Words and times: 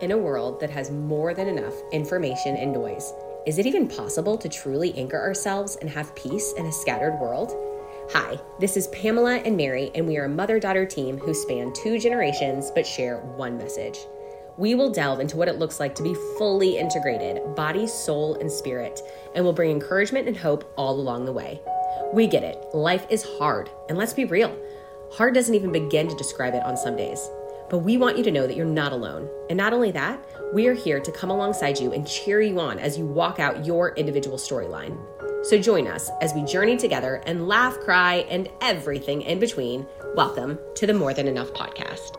In 0.00 0.12
a 0.12 0.18
world 0.18 0.60
that 0.60 0.70
has 0.70 0.90
more 0.90 1.34
than 1.34 1.46
enough 1.46 1.74
information 1.92 2.56
and 2.56 2.72
noise, 2.72 3.12
is 3.44 3.58
it 3.58 3.66
even 3.66 3.86
possible 3.86 4.38
to 4.38 4.48
truly 4.48 4.96
anchor 4.96 5.20
ourselves 5.20 5.76
and 5.76 5.90
have 5.90 6.14
peace 6.14 6.54
in 6.56 6.64
a 6.64 6.72
scattered 6.72 7.20
world? 7.20 7.52
Hi, 8.12 8.40
this 8.58 8.78
is 8.78 8.86
Pamela 8.88 9.36
and 9.36 9.58
Mary, 9.58 9.90
and 9.94 10.06
we 10.06 10.16
are 10.16 10.24
a 10.24 10.28
mother 10.28 10.58
daughter 10.58 10.86
team 10.86 11.18
who 11.18 11.34
span 11.34 11.74
two 11.74 11.98
generations 11.98 12.70
but 12.74 12.86
share 12.86 13.18
one 13.36 13.58
message. 13.58 13.98
We 14.56 14.74
will 14.74 14.90
delve 14.90 15.20
into 15.20 15.36
what 15.36 15.48
it 15.48 15.58
looks 15.58 15.78
like 15.78 15.94
to 15.96 16.02
be 16.02 16.16
fully 16.38 16.78
integrated, 16.78 17.54
body, 17.54 17.86
soul, 17.86 18.36
and 18.36 18.50
spirit, 18.50 19.00
and 19.34 19.44
will 19.44 19.52
bring 19.52 19.70
encouragement 19.70 20.26
and 20.26 20.36
hope 20.36 20.72
all 20.78 20.98
along 20.98 21.26
the 21.26 21.32
way. 21.32 21.60
We 22.14 22.26
get 22.26 22.42
it, 22.42 22.64
life 22.72 23.06
is 23.10 23.22
hard, 23.38 23.68
and 23.90 23.98
let's 23.98 24.14
be 24.14 24.24
real, 24.24 24.56
hard 25.12 25.34
doesn't 25.34 25.54
even 25.54 25.72
begin 25.72 26.08
to 26.08 26.16
describe 26.16 26.54
it 26.54 26.64
on 26.64 26.78
some 26.78 26.96
days. 26.96 27.28
But 27.70 27.78
we 27.78 27.96
want 27.96 28.18
you 28.18 28.24
to 28.24 28.32
know 28.32 28.48
that 28.48 28.56
you're 28.56 28.66
not 28.66 28.90
alone. 28.90 29.30
And 29.48 29.56
not 29.56 29.72
only 29.72 29.92
that, 29.92 30.20
we 30.52 30.66
are 30.66 30.74
here 30.74 30.98
to 30.98 31.12
come 31.12 31.30
alongside 31.30 31.78
you 31.78 31.92
and 31.92 32.04
cheer 32.04 32.40
you 32.40 32.58
on 32.58 32.80
as 32.80 32.98
you 32.98 33.06
walk 33.06 33.38
out 33.38 33.64
your 33.64 33.94
individual 33.94 34.36
storyline. 34.38 34.98
So 35.46 35.56
join 35.56 35.86
us 35.86 36.10
as 36.20 36.34
we 36.34 36.42
journey 36.42 36.76
together 36.76 37.22
and 37.26 37.46
laugh, 37.46 37.78
cry, 37.78 38.26
and 38.28 38.48
everything 38.60 39.22
in 39.22 39.38
between. 39.38 39.86
Welcome 40.16 40.58
to 40.74 40.86
the 40.86 40.92
More 40.94 41.14
Than 41.14 41.28
Enough 41.28 41.52
podcast. 41.52 42.16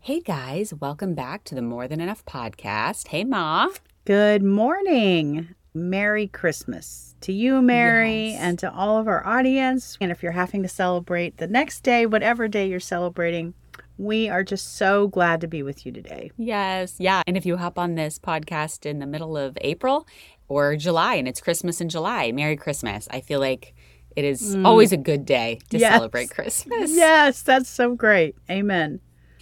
Hey 0.00 0.20
guys, 0.20 0.74
welcome 0.74 1.14
back 1.14 1.44
to 1.44 1.54
the 1.54 1.62
More 1.62 1.86
Than 1.86 2.00
Enough 2.00 2.24
podcast. 2.26 3.06
Hey, 3.08 3.22
Ma. 3.22 3.68
Good 4.06 4.42
morning. 4.42 5.54
Merry 5.72 6.26
Christmas 6.26 7.14
to 7.20 7.32
you, 7.32 7.62
Mary, 7.62 8.30
Yes. 8.30 8.40
and 8.40 8.58
to 8.58 8.72
all 8.72 8.98
of 8.98 9.06
our 9.06 9.24
audience. 9.24 9.96
And 10.00 10.10
if 10.10 10.20
you're 10.20 10.32
having 10.32 10.62
to 10.64 10.68
celebrate 10.68 11.36
the 11.36 11.46
next 11.46 11.82
day, 11.82 12.06
whatever 12.06 12.48
day 12.48 12.66
you're 12.66 12.80
celebrating, 12.80 13.54
we 14.00 14.30
are 14.30 14.42
just 14.42 14.76
so 14.78 15.08
glad 15.08 15.42
to 15.42 15.46
be 15.46 15.62
with 15.62 15.84
you 15.84 15.92
today. 15.92 16.30
Yes, 16.38 16.94
yeah. 16.98 17.22
And 17.26 17.36
if 17.36 17.44
you 17.44 17.58
hop 17.58 17.78
on 17.78 17.96
this 17.96 18.18
podcast 18.18 18.86
in 18.86 18.98
the 18.98 19.06
middle 19.06 19.36
of 19.36 19.58
April 19.60 20.06
or 20.48 20.74
July 20.76 21.16
and 21.16 21.28
it's 21.28 21.40
Christmas 21.40 21.82
in 21.82 21.90
July, 21.90 22.32
Merry 22.32 22.56
Christmas. 22.56 23.06
I 23.10 23.20
feel 23.20 23.40
like 23.40 23.74
it 24.16 24.24
is 24.24 24.56
mm. 24.56 24.66
always 24.66 24.92
a 24.92 24.96
good 24.96 25.26
day 25.26 25.60
to 25.68 25.78
Yes. 25.78 25.92
celebrate 25.92 26.30
Christmas. 26.30 26.90
Yes, 26.92 27.42
that's 27.42 27.68
so 27.68 27.94
great. 27.94 28.36
Amen. 28.50 29.00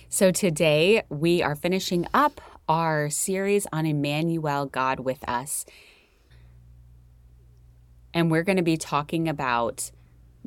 So 0.08 0.32
today 0.32 1.02
we 1.08 1.40
are 1.40 1.54
finishing 1.54 2.08
up 2.12 2.40
our 2.68 3.10
series 3.10 3.66
on 3.72 3.86
Emmanuel, 3.86 4.66
God 4.66 5.00
with 5.00 5.26
us. 5.28 5.66
And 8.12 8.28
we're 8.28 8.42
going 8.42 8.56
to 8.56 8.62
be 8.62 8.76
talking 8.76 9.28
about 9.28 9.92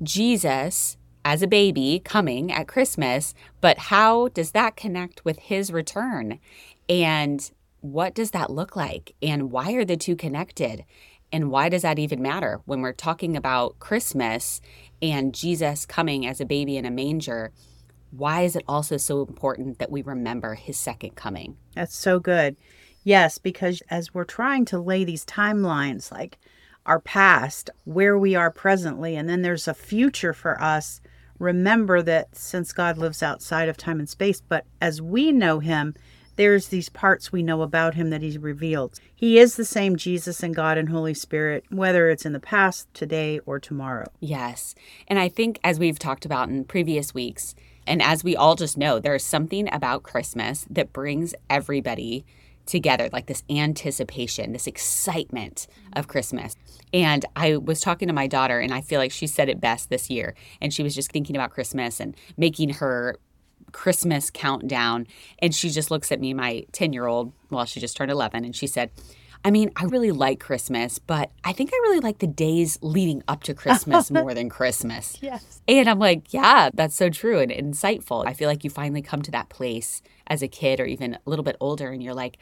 Jesus 0.04 0.98
as 1.24 1.42
a 1.42 1.48
baby 1.48 2.02
coming 2.04 2.52
at 2.52 2.68
Christmas, 2.68 3.34
but 3.60 3.78
how 3.78 4.28
does 4.30 4.52
that 4.52 4.76
connect 4.76 5.24
with 5.24 5.40
his 5.40 5.72
return? 5.72 6.40
And 6.90 7.52
what 7.82 8.14
does 8.14 8.32
that 8.32 8.50
look 8.50 8.76
like? 8.76 9.16
And 9.22 9.52
why 9.52 9.74
are 9.74 9.86
the 9.86 9.98
two 9.98 10.16
connected? 10.16 10.86
And 11.32 11.50
why 11.50 11.70
does 11.70 11.84
that 11.84 12.00
even 12.00 12.22
matter 12.22 12.62
when 12.66 12.82
we're 12.82 12.92
talking 12.92 13.38
about 13.38 13.80
Christmas 13.80 14.62
and 15.02 15.34
Jesus 15.34 15.86
coming 15.86 16.26
as 16.26 16.42
a 16.42 16.46
baby 16.46 16.78
in 16.78 16.86
a 16.86 16.92
manger? 16.92 17.52
Why 18.12 18.42
is 18.42 18.56
it 18.56 18.66
also 18.68 18.98
so 18.98 19.22
important 19.22 19.80
that 19.80 19.92
we 19.92 20.02
remember 20.02 20.56
his 20.56 20.78
second 20.78 21.16
coming? 21.16 21.58
That's 21.76 21.96
so 21.96 22.20
good. 22.20 22.58
Yes, 23.04 23.38
because 23.38 23.82
as 23.90 24.14
we're 24.14 24.26
trying 24.26 24.66
to 24.66 24.80
lay 24.80 25.04
these 25.04 25.26
timelines, 25.26 26.12
like 26.12 26.38
our 26.86 27.00
past, 27.00 27.70
where 27.86 28.18
we 28.18 28.36
are 28.36 28.52
presently, 28.52 29.16
and 29.16 29.30
then 29.30 29.42
there's 29.42 29.68
a 29.68 29.74
future 29.74 30.34
for 30.34 30.62
us, 30.62 31.00
remember 31.42 32.02
that 32.04 32.36
since 32.38 32.72
God 32.72 32.98
lives 32.98 33.24
outside 33.24 33.68
of 33.68 33.76
time 33.76 34.00
and 34.00 34.08
space, 34.08 34.42
but 34.42 34.66
as 34.80 35.02
we 35.02 35.32
know 35.32 35.60
him, 35.60 35.96
there's 36.36 36.68
these 36.68 36.88
parts 36.88 37.32
we 37.32 37.44
know 37.44 37.62
about 37.62 37.96
him 37.96 38.10
that 38.12 38.22
he's 38.22 38.38
revealed. 38.38 39.00
He 39.14 39.38
is 39.38 39.56
the 39.56 39.66
same 39.66 39.96
Jesus 39.96 40.44
and 40.44 40.56
God 40.56 40.78
and 40.78 40.90
Holy 40.90 41.14
Spirit, 41.14 41.66
whether 41.70 42.10
it's 42.10 42.26
in 42.26 42.34
the 42.34 42.40
past, 42.40 42.88
today, 42.94 43.40
or 43.46 43.60
tomorrow. 43.60 44.08
Yes. 44.20 44.76
And 45.08 45.20
I 45.20 45.30
think, 45.30 45.60
as 45.64 45.80
we've 45.80 46.00
talked 46.00 46.26
about 46.26 46.50
in 46.50 46.64
previous 46.64 47.14
weeks, 47.14 47.54
and 47.86 48.02
as 48.02 48.24
we 48.24 48.36
all 48.36 48.56
just 48.56 48.78
know, 48.78 49.00
there's 49.00 49.26
something 49.26 49.68
about 49.74 50.04
Christmas 50.04 50.66
that 50.70 50.94
brings 50.94 51.34
everybody 51.50 52.24
together, 52.66 53.10
like 53.12 53.28
this 53.28 53.44
anticipation, 53.50 54.54
this 54.54 54.68
excitement 54.68 55.68
of 55.94 56.08
Christmas. 56.08 56.56
And 56.94 57.26
I 57.36 57.58
was 57.58 57.80
talking 57.80 58.08
to 58.08 58.14
my 58.14 58.28
daughter, 58.28 58.60
and 58.60 58.74
I 58.74 58.82
feel 58.82 59.00
like 59.00 59.12
she 59.12 59.28
said 59.28 59.50
it 59.50 59.60
best 59.60 59.90
this 59.90 60.10
year. 60.10 60.36
And 60.60 60.74
she 60.74 60.84
was 60.84 60.96
just 60.96 61.12
thinking 61.12 61.36
about 61.36 61.52
Christmas 61.52 62.00
and 62.00 62.16
making 62.38 62.70
her 62.70 63.18
Christmas 63.72 64.30
countdown. 64.30 65.08
And 65.40 65.54
she 65.56 65.70
just 65.70 65.92
looks 65.92 66.12
at 66.12 66.20
me, 66.20 66.34
my 66.34 66.66
10 66.72 66.94
year 66.94 67.08
old, 67.08 67.32
well, 67.50 67.66
she 67.66 67.80
just 67.80 67.96
turned 67.96 68.12
11, 68.12 68.46
and 68.46 68.56
she 68.56 68.68
said, 68.68 68.92
I 69.44 69.52
mean, 69.52 69.72
I 69.76 69.86
really 69.86 70.12
like 70.12 70.40
Christmas, 70.40 71.00
but 71.00 71.32
I 71.44 71.54
think 71.54 71.72
I 71.74 71.78
really 71.78 72.00
like 72.00 72.20
the 72.20 72.28
days 72.28 72.78
leading 72.82 73.24
up 73.28 73.44
to 73.44 73.54
Christmas 73.54 74.12
more 74.12 74.34
than 74.34 74.50
Christmas. 74.50 75.18
Yes. 75.22 75.62
And 75.68 75.90
I'm 75.90 76.00
like, 76.00 76.34
yeah, 76.34 76.70
that's 76.74 76.96
so 76.96 77.10
true 77.10 77.40
and 77.40 77.52
insightful. 77.52 78.26
I 78.28 78.34
feel 78.34 78.48
like 78.48 78.64
you 78.64 78.70
finally 78.70 79.02
come 79.02 79.22
to 79.24 79.32
that 79.32 79.50
place 79.50 80.02
as 80.28 80.44
a 80.44 80.48
kid 80.48 80.80
or 80.80 80.86
even 80.86 81.16
a 81.16 81.20
little 81.26 81.44
bit 81.44 81.56
older, 81.60 81.90
and 81.90 82.04
you're 82.04 82.14
like, 82.14 82.38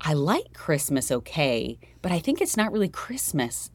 I 0.00 0.14
like 0.14 0.54
Christmas 0.54 1.10
okay, 1.10 1.78
but 2.00 2.10
I 2.10 2.20
think 2.20 2.40
it's 2.40 2.56
not 2.56 2.72
really 2.72 2.88
Christmas 2.88 3.70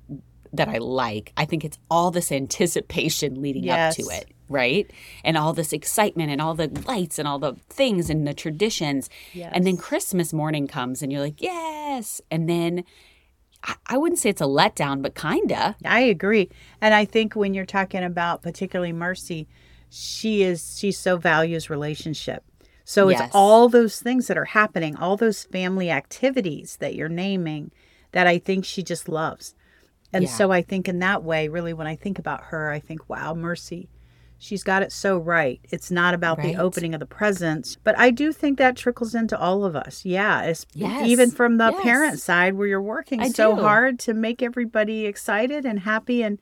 that 0.54 0.68
I 0.68 0.78
like. 0.78 1.34
I 1.38 1.46
think 1.46 1.64
it's 1.64 1.78
all 1.92 2.10
this 2.10 2.32
anticipation 2.32 3.42
leading 3.42 3.70
up 3.70 3.94
to 3.96 4.04
it, 4.10 4.32
right? 4.50 4.90
And 5.24 5.38
all 5.38 5.54
this 5.54 5.74
excitement 5.74 6.32
and 6.32 6.42
all 6.42 6.54
the 6.54 6.68
lights 6.88 7.20
and 7.20 7.28
all 7.28 7.40
the 7.40 7.56
things 7.70 8.10
and 8.10 8.28
the 8.28 8.34
traditions. 8.34 9.10
And 9.36 9.66
then 9.66 9.78
Christmas 9.78 10.34
morning 10.34 10.68
comes 10.68 11.02
and 11.02 11.12
you're 11.12 11.22
like, 11.22 11.42
yes. 11.42 12.22
And 12.30 12.50
then 12.50 12.84
I, 13.64 13.76
I 13.88 13.98
wouldn't 13.98 14.20
say 14.20 14.30
it's 14.30 14.42
a 14.42 14.46
letdown, 14.46 15.02
but 15.02 15.16
kinda. 15.16 15.76
I 15.86 16.02
agree. 16.02 16.50
And 16.82 16.94
I 16.94 17.06
think 17.06 17.36
when 17.36 17.54
you're 17.54 17.66
talking 17.66 18.04
about 18.04 18.42
particularly 18.44 18.94
Mercy, 18.94 19.48
she 19.90 20.44
is 20.44 20.78
she 20.78 20.92
so 20.92 21.18
values 21.18 21.70
relationship. 21.70 22.44
So 22.84 23.10
Yes. 23.10 23.22
it's 23.22 23.36
all 23.36 23.68
those 23.68 24.00
things 24.00 24.28
that 24.28 24.38
are 24.38 24.46
happening, 24.46 24.96
all 24.96 25.18
those 25.18 25.44
family 25.44 25.90
activities 25.90 26.78
that 26.78 26.94
you're 26.94 27.10
naming 27.10 27.72
that 28.12 28.28
I 28.28 28.38
think 28.38 28.64
she 28.66 28.84
just 28.84 29.10
loves. 29.10 29.56
And 30.14 30.26
Yeah. 30.26 30.30
so 30.30 30.52
I 30.52 30.62
think 30.62 30.88
in 30.88 31.00
that 31.00 31.24
way, 31.24 31.48
really 31.48 31.74
when 31.74 31.88
I 31.88 31.96
think 31.96 32.20
about 32.20 32.46
her, 32.46 32.70
I 32.70 32.80
think, 32.80 33.10
wow, 33.10 33.34
Mercy, 33.34 33.90
she's 34.46 34.64
got 34.64 34.84
it 34.84 34.92
so 34.92 35.18
right. 35.18 35.60
It's 35.72 35.90
not 35.92 36.14
about 36.14 36.38
Right. 36.38 36.56
the 36.56 36.62
opening 36.62 36.94
of 36.94 37.00
the 37.00 37.06
presents, 37.06 37.78
but 37.84 37.98
I 37.98 38.12
do 38.12 38.32
think 38.32 38.58
that 38.58 38.76
trickles 38.76 39.16
into 39.16 39.38
all 39.38 39.66
of 39.66 39.76
us. 39.76 40.06
Yeah, 40.06 40.44
it's 40.44 40.66
Yes. 40.74 41.08
even 41.08 41.32
from 41.32 41.58
the 41.58 41.72
Yes. 41.72 41.84
parent 41.84 42.20
side 42.20 42.54
where 42.54 42.68
you're 42.68 42.82
working 42.82 43.20
I 43.22 43.30
so 43.30 43.56
do. 43.56 43.62
hard 43.62 44.00
to 44.00 44.14
make 44.14 44.42
everybody 44.44 45.06
excited 45.06 45.66
and 45.66 45.80
happy 45.80 46.22
and 46.24 46.40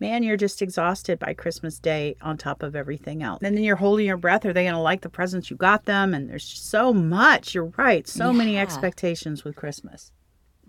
man, 0.00 0.24
you're 0.24 0.36
just 0.36 0.60
exhausted 0.60 1.18
by 1.20 1.32
Christmas 1.32 1.78
Day 1.78 2.16
on 2.20 2.36
top 2.36 2.62
of 2.64 2.74
everything 2.74 3.22
else. 3.22 3.38
And 3.42 3.56
then 3.56 3.62
you're 3.64 3.76
holding 3.76 4.04
your 4.06 4.16
breath. 4.16 4.44
Are 4.44 4.52
they 4.52 4.64
going 4.64 4.74
to 4.74 4.80
like 4.80 5.02
the 5.02 5.08
presents 5.08 5.50
you 5.50 5.56
got 5.56 5.84
them? 5.84 6.12
And 6.12 6.28
there's 6.28 6.44
so 6.44 6.92
much. 6.92 7.54
You're 7.54 7.72
right. 7.78 8.06
So 8.06 8.32
many 8.32 8.58
expectations 8.58 9.44
with 9.44 9.54
Christmas. 9.54 10.10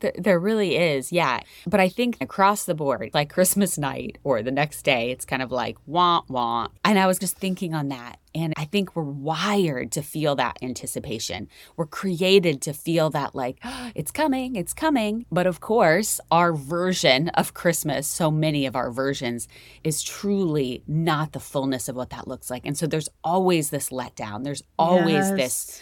There, 0.06 0.14
there 0.18 0.40
really 0.40 0.76
is, 0.78 1.12
yeah. 1.12 1.40
But 1.66 1.80
I 1.80 1.90
think 1.90 2.18
across 2.22 2.66
the 2.66 2.76
board, 2.76 3.10
like 3.16 3.34
Christmas 3.34 3.76
night 3.76 4.20
or 4.24 4.44
the 4.44 4.52
next 4.52 4.84
day, 4.84 5.10
it's 5.10 5.26
kind 5.26 5.42
of 5.42 5.52
like 5.52 5.78
wah 5.88 6.22
wah. 6.28 6.68
And 6.84 7.00
I 7.00 7.08
was 7.08 7.18
just 7.18 7.38
thinking 7.38 7.74
on 7.74 7.90
that. 7.90 8.20
And 8.36 8.54
I 8.58 8.66
think 8.66 8.96
we're 8.96 9.04
wired 9.04 9.94
to 9.94 10.02
feel 10.04 10.36
that 10.36 10.58
anticipation. 10.62 11.48
We're 11.78 11.86
created 11.86 12.62
to 12.64 12.74
feel 12.74 13.10
that, 13.12 13.34
like, 13.34 13.58
it's 13.96 14.12
coming, 14.12 14.58
it's 14.58 14.74
coming. 14.74 15.26
But 15.32 15.48
of 15.48 15.62
course, 15.62 16.20
our 16.30 16.54
version 16.54 17.30
of 17.30 17.54
Christmas, 17.54 18.08
so 18.08 18.30
many 18.30 18.66
of 18.66 18.76
our 18.76 18.92
versions, 18.92 19.48
is 19.86 20.04
truly 20.04 20.84
not 20.86 21.32
the 21.32 21.40
fullness 21.40 21.88
of 21.88 21.96
what 21.96 22.10
that 22.10 22.28
looks 22.28 22.52
like. 22.52 22.66
And 22.66 22.78
so 22.78 22.86
there's 22.86 23.10
always 23.24 23.70
this 23.70 23.90
letdown. 23.90 24.44
There's 24.44 24.64
always 24.78 25.32
this, 25.32 25.82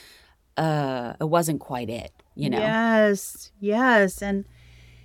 uh, 0.58 1.14
it 1.20 1.30
wasn't 1.30 1.60
quite 1.60 1.90
it, 1.90 2.12
you 2.36 2.50
know? 2.50 2.60
Yes, 2.60 3.52
yes. 3.60 4.22
And 4.22 4.46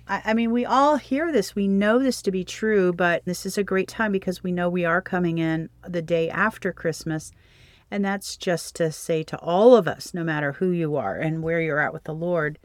I, 0.07 0.21
I 0.25 0.33
mean, 0.33 0.51
we 0.51 0.65
all 0.65 0.97
hear 0.97 1.31
this. 1.31 1.55
We 1.55 1.67
know 1.67 1.99
this 1.99 2.21
to 2.23 2.31
be 2.31 2.43
true, 2.43 2.93
but 2.93 3.23
this 3.25 3.45
is 3.45 3.57
a 3.57 3.63
great 3.63 3.87
time 3.87 4.11
because 4.11 4.43
we 4.43 4.51
know 4.51 4.69
we 4.69 4.85
are 4.85 5.01
coming 5.01 5.37
in 5.37 5.69
the 5.87 6.01
day 6.01 6.29
after 6.29 6.73
Christmas. 6.73 7.31
And 7.91 8.05
that's 8.05 8.37
just 8.37 8.75
to 8.75 8.91
say 8.91 9.23
to 9.23 9.37
all 9.39 9.75
of 9.75 9.87
us, 9.87 10.13
no 10.13 10.23
matter 10.23 10.53
who 10.53 10.69
you 10.69 10.95
are 10.95 11.15
and 11.15 11.41
where 11.41 11.61
you're 11.61 11.79
at 11.79 11.93
with 11.93 12.03
the 12.03 12.13
Lord, 12.13 12.59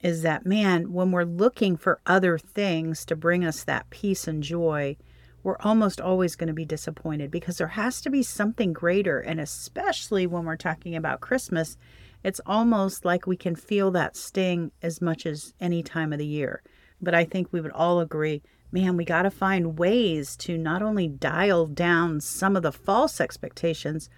is 0.00 0.22
that, 0.22 0.46
man, 0.46 0.92
when 0.92 1.10
we're 1.12 1.24
looking 1.24 1.76
for 1.76 2.00
other 2.06 2.38
things 2.38 3.04
to 3.04 3.16
bring 3.16 3.44
us 3.44 3.64
that 3.64 3.90
peace 3.90 4.26
and 4.28 4.42
joy, 4.42 4.96
we're 5.42 5.58
almost 5.60 6.00
always 6.00 6.36
going 6.36 6.48
to 6.48 6.54
be 6.54 6.64
disappointed 6.64 7.30
because 7.30 7.58
there 7.58 7.68
has 7.68 8.00
to 8.00 8.10
be 8.10 8.22
something 8.22 8.72
greater. 8.72 9.20
And 9.20 9.40
especially 9.40 10.26
when 10.26 10.44
we're 10.44 10.56
talking 10.56 10.96
about 10.96 11.20
Christmas, 11.20 11.76
it's 12.24 12.40
almost 12.46 13.04
like 13.04 13.26
we 13.26 13.36
can 13.36 13.56
feel 13.56 13.90
that 13.92 14.16
sting 14.16 14.72
as 14.82 15.00
much 15.00 15.26
as 15.26 15.54
any 15.60 15.82
time 15.82 16.12
of 16.12 16.18
the 16.18 16.26
year. 16.26 16.62
But 17.00 17.14
I 17.14 17.24
think 17.24 17.48
we 17.52 17.60
would 17.60 17.72
all 17.72 18.00
agree 18.00 18.42
man, 18.70 18.96
we 18.96 19.04
got 19.04 19.22
to 19.22 19.30
find 19.30 19.78
ways 19.78 20.36
to 20.36 20.58
not 20.58 20.82
only 20.82 21.08
dial 21.08 21.66
down 21.66 22.20
some 22.20 22.56
of 22.56 22.62
the 22.62 22.72
false 22.72 23.20
expectations, 23.20 24.10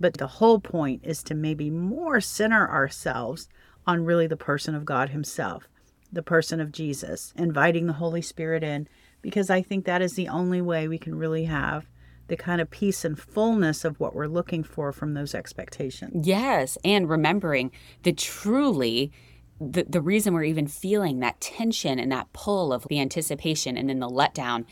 But 0.00 0.14
the 0.14 0.26
whole 0.26 0.60
point 0.60 1.02
is 1.04 1.22
to 1.24 1.34
maybe 1.34 1.70
more 1.70 2.20
center 2.20 2.68
ourselves 2.68 3.48
on 3.86 4.04
really 4.04 4.26
the 4.26 4.36
person 4.36 4.74
of 4.74 4.84
God 4.84 5.10
Himself, 5.10 5.68
the 6.12 6.22
person 6.22 6.60
of 6.60 6.72
Jesus, 6.72 7.32
inviting 7.36 7.86
the 7.86 7.94
Holy 7.94 8.20
Spirit 8.20 8.64
in, 8.64 8.88
because 9.22 9.50
I 9.50 9.62
think 9.62 9.84
that 9.84 10.02
is 10.02 10.14
the 10.14 10.28
only 10.28 10.60
way 10.60 10.88
we 10.88 10.98
can 10.98 11.14
really 11.14 11.44
have 11.44 11.86
the 12.28 12.36
kind 12.36 12.60
of 12.60 12.70
peace 12.70 13.04
and 13.04 13.18
fullness 13.18 13.84
of 13.84 14.00
what 14.00 14.14
we're 14.14 14.26
looking 14.26 14.64
for 14.64 14.92
from 14.92 15.14
those 15.14 15.34
expectations. 15.34 16.26
Yes. 16.26 16.78
And 16.84 17.08
remembering 17.08 17.70
that 18.02 18.16
truly, 18.16 19.12
the, 19.60 19.84
the 19.88 20.00
reason 20.00 20.34
we're 20.34 20.44
even 20.44 20.66
feeling 20.66 21.20
that 21.20 21.40
tension 21.40 21.98
and 21.98 22.10
that 22.12 22.32
pull 22.32 22.72
of 22.72 22.86
the 22.88 23.00
anticipation 23.00 23.76
and 23.76 23.88
then 23.88 24.00
the 24.00 24.08
letdown 24.08 24.64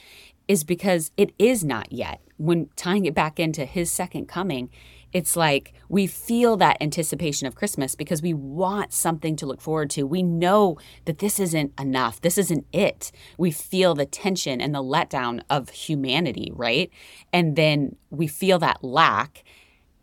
is 0.48 0.64
because 0.64 1.10
it 1.16 1.32
is 1.38 1.64
not 1.64 1.92
yet. 1.92 2.20
When 2.36 2.68
tying 2.76 3.06
it 3.06 3.14
back 3.14 3.38
into 3.38 3.64
his 3.64 3.90
second 3.90 4.26
coming, 4.26 4.70
it's 5.12 5.36
like 5.36 5.74
we 5.88 6.06
feel 6.06 6.56
that 6.56 6.78
anticipation 6.80 7.46
of 7.46 7.54
Christmas 7.54 7.94
because 7.94 8.22
we 8.22 8.32
want 8.32 8.92
something 8.92 9.36
to 9.36 9.46
look 9.46 9.60
forward 9.60 9.90
to. 9.90 10.04
We 10.04 10.22
know 10.22 10.78
that 11.04 11.18
this 11.18 11.38
isn't 11.38 11.78
enough. 11.78 12.20
This 12.20 12.38
isn't 12.38 12.66
it. 12.72 13.12
We 13.36 13.50
feel 13.50 13.94
the 13.94 14.06
tension 14.06 14.60
and 14.60 14.74
the 14.74 14.82
letdown 14.82 15.42
of 15.50 15.68
humanity, 15.70 16.50
right? 16.54 16.90
And 17.32 17.56
then 17.56 17.96
we 18.10 18.26
feel 18.26 18.58
that 18.60 18.82
lack. 18.82 19.44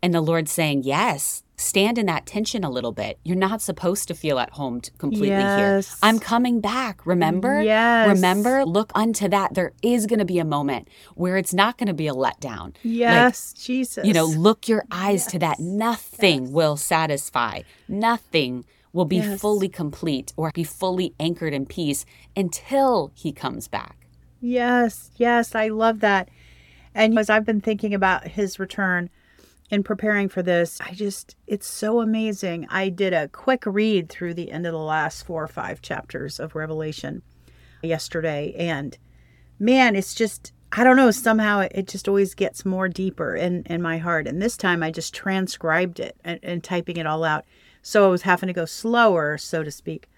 And 0.02 0.14
the 0.14 0.20
Lord's 0.20 0.52
saying, 0.52 0.84
Yes, 0.84 1.42
stand 1.60 1.98
in 1.98 2.06
that 2.06 2.26
tension 2.26 2.64
a 2.64 2.70
little 2.70 2.92
bit. 2.92 3.18
You're 3.24 3.36
not 3.36 3.62
supposed 3.62 4.08
to 4.08 4.14
feel 4.14 4.38
at 4.38 4.50
home 4.50 4.80
completely 4.98 5.28
yes. 5.28 5.88
here. 5.88 5.98
I'm 6.02 6.18
coming 6.18 6.60
back. 6.60 7.04
Remember? 7.06 7.62
Yes. 7.62 8.08
Remember? 8.08 8.64
Look 8.64 8.90
unto 8.94 9.28
that. 9.28 9.54
There 9.54 9.72
is 9.82 10.06
going 10.06 10.18
to 10.18 10.24
be 10.24 10.38
a 10.38 10.44
moment 10.44 10.88
where 11.14 11.36
it's 11.36 11.54
not 11.54 11.78
going 11.78 11.88
to 11.88 11.94
be 11.94 12.08
a 12.08 12.12
letdown. 12.12 12.74
Yes, 12.82 13.54
like, 13.54 13.62
Jesus. 13.62 14.06
You 14.06 14.12
know, 14.12 14.26
look 14.26 14.68
your 14.68 14.84
eyes 14.90 15.24
yes. 15.24 15.32
to 15.32 15.38
that. 15.40 15.60
Nothing 15.60 16.44
yes. 16.44 16.52
will 16.52 16.76
satisfy. 16.76 17.62
Nothing 17.88 18.64
will 18.92 19.04
be 19.04 19.20
fully 19.36 19.68
complete 19.68 20.32
or 20.36 20.50
be 20.52 20.64
fully 20.64 21.14
anchored 21.20 21.54
in 21.54 21.66
peace 21.66 22.04
until 22.36 23.12
he 23.14 23.32
comes 23.32 23.68
back. 23.68 23.96
Yes, 24.40 25.10
yes, 25.16 25.54
I 25.54 25.68
love 25.68 26.00
that. 26.00 26.28
And 26.94 27.18
as 27.18 27.30
I've 27.30 27.44
been 27.44 27.60
thinking 27.60 27.94
about 27.94 28.26
his 28.26 28.58
return, 28.58 29.10
in 29.70 29.84
preparing 29.84 30.28
for 30.28 30.42
this, 30.42 30.80
I 30.80 30.92
just, 30.94 31.36
it's 31.46 31.66
so 31.66 32.00
amazing. 32.00 32.66
I 32.70 32.88
did 32.88 33.12
a 33.12 33.28
quick 33.28 33.64
read 33.64 34.08
through 34.08 34.34
the 34.34 34.50
end 34.50 34.66
of 34.66 34.72
the 34.72 34.78
last 34.78 35.24
four 35.24 35.44
or 35.44 35.48
five 35.48 35.80
chapters 35.80 36.40
of 36.40 36.56
Revelation 36.56 37.22
yesterday. 37.82 38.52
And 38.58 38.98
man, 39.58 39.94
it's 39.94 40.14
just, 40.14 40.52
I 40.72 40.82
don't 40.82 40.96
know, 40.96 41.12
somehow 41.12 41.68
it 41.70 41.86
just 41.86 42.08
always 42.08 42.34
gets 42.34 42.64
more 42.64 42.88
deeper 42.88 43.36
in, 43.36 43.62
in 43.66 43.80
my 43.80 43.98
heart. 43.98 44.26
And 44.26 44.42
this 44.42 44.56
time 44.56 44.82
I 44.82 44.90
just 44.90 45.14
transcribed 45.14 46.00
it 46.00 46.16
and, 46.24 46.40
and 46.42 46.64
typing 46.64 46.96
it 46.96 47.06
all 47.06 47.22
out. 47.22 47.44
So 47.82 48.04
I 48.06 48.10
was 48.10 48.22
having 48.22 48.48
to 48.48 48.52
go 48.52 48.64
slower, 48.64 49.38
so 49.38 49.62
to 49.62 49.70
speak. 49.70 50.08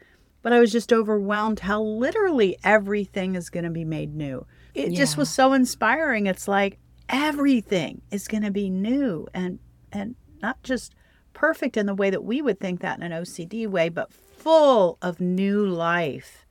But 0.40 0.52
I 0.52 0.60
was 0.60 0.72
just 0.72 0.93
overwhelmed 0.93 1.60
how 1.60 1.82
literally 1.82 2.56
everything 2.64 3.37
is 3.37 3.50
going 3.50 3.64
to 3.64 3.70
be 3.70 3.84
made 3.84 4.14
new. 4.14 4.46
It 4.75 4.90
yeah. 4.90 4.96
just 4.96 5.16
was 5.16 5.28
so 5.31 5.52
inspiring. 5.52 6.26
It's 6.26 6.49
like, 6.49 6.78
everything 7.12 8.00
is 8.11 8.26
going 8.26 8.43
to 8.43 8.50
be 8.50 8.70
new 8.70 9.29
and 9.35 9.59
and 9.93 10.17
not 10.43 10.61
just 10.62 10.94
perfect 11.35 11.76
in 11.76 11.87
the 11.87 11.94
way 11.94 12.11
that 12.11 12.25
we 12.25 12.43
would 12.43 12.59
think 12.59 12.81
that 12.81 12.99
in 12.99 13.12
an 13.12 13.23
OCD 13.23 13.69
way, 13.69 13.88
but 13.88 14.12
full 14.12 14.99
of 15.03 15.20
new 15.20 15.67
life 15.67 16.47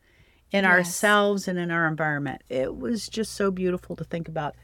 in 0.52 0.64
yes. 0.64 0.72
ourselves 0.72 1.48
and 1.48 1.58
in 1.60 1.72
our 1.72 1.88
environment. 1.88 2.42
It 2.50 2.78
was 2.78 3.10
just 3.10 3.34
so 3.34 3.52
beautiful 3.52 3.96
to 3.96 4.04
think 4.04 4.28
about. 4.28 4.56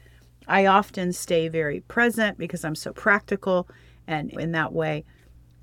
I 0.46 0.66
often 0.66 1.12
stay 1.12 1.48
very 1.48 1.80
present 1.80 2.38
because 2.38 2.64
I'm 2.64 2.74
so 2.74 2.92
practical 2.92 3.68
and 4.06 4.32
in 4.32 4.52
that 4.52 4.72
way. 4.72 5.04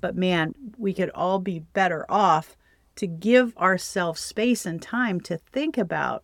But 0.00 0.14
man, 0.14 0.54
we 0.78 0.92
could 0.92 1.10
all 1.10 1.38
be 1.38 1.60
better 1.60 2.06
off 2.08 2.56
to 2.96 3.06
give 3.06 3.56
ourselves 3.56 4.20
space 4.20 4.64
and 4.64 4.80
time 4.80 5.20
to 5.22 5.38
think 5.38 5.76
about 5.76 6.22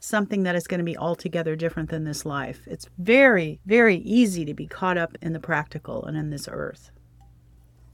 something 0.00 0.44
that 0.44 0.54
is 0.54 0.66
going 0.66 0.78
to 0.78 0.84
be 0.84 0.96
altogether 0.96 1.56
different 1.56 1.90
than 1.90 2.04
this 2.04 2.24
life. 2.24 2.60
It's 2.66 2.88
very, 2.98 3.60
very 3.66 3.96
easy 3.96 4.44
to 4.44 4.54
be 4.54 4.66
caught 4.66 4.96
up 4.96 5.16
in 5.20 5.32
the 5.32 5.40
practical 5.40 6.04
and 6.04 6.16
in 6.16 6.30
this 6.30 6.48
earth. 6.50 6.90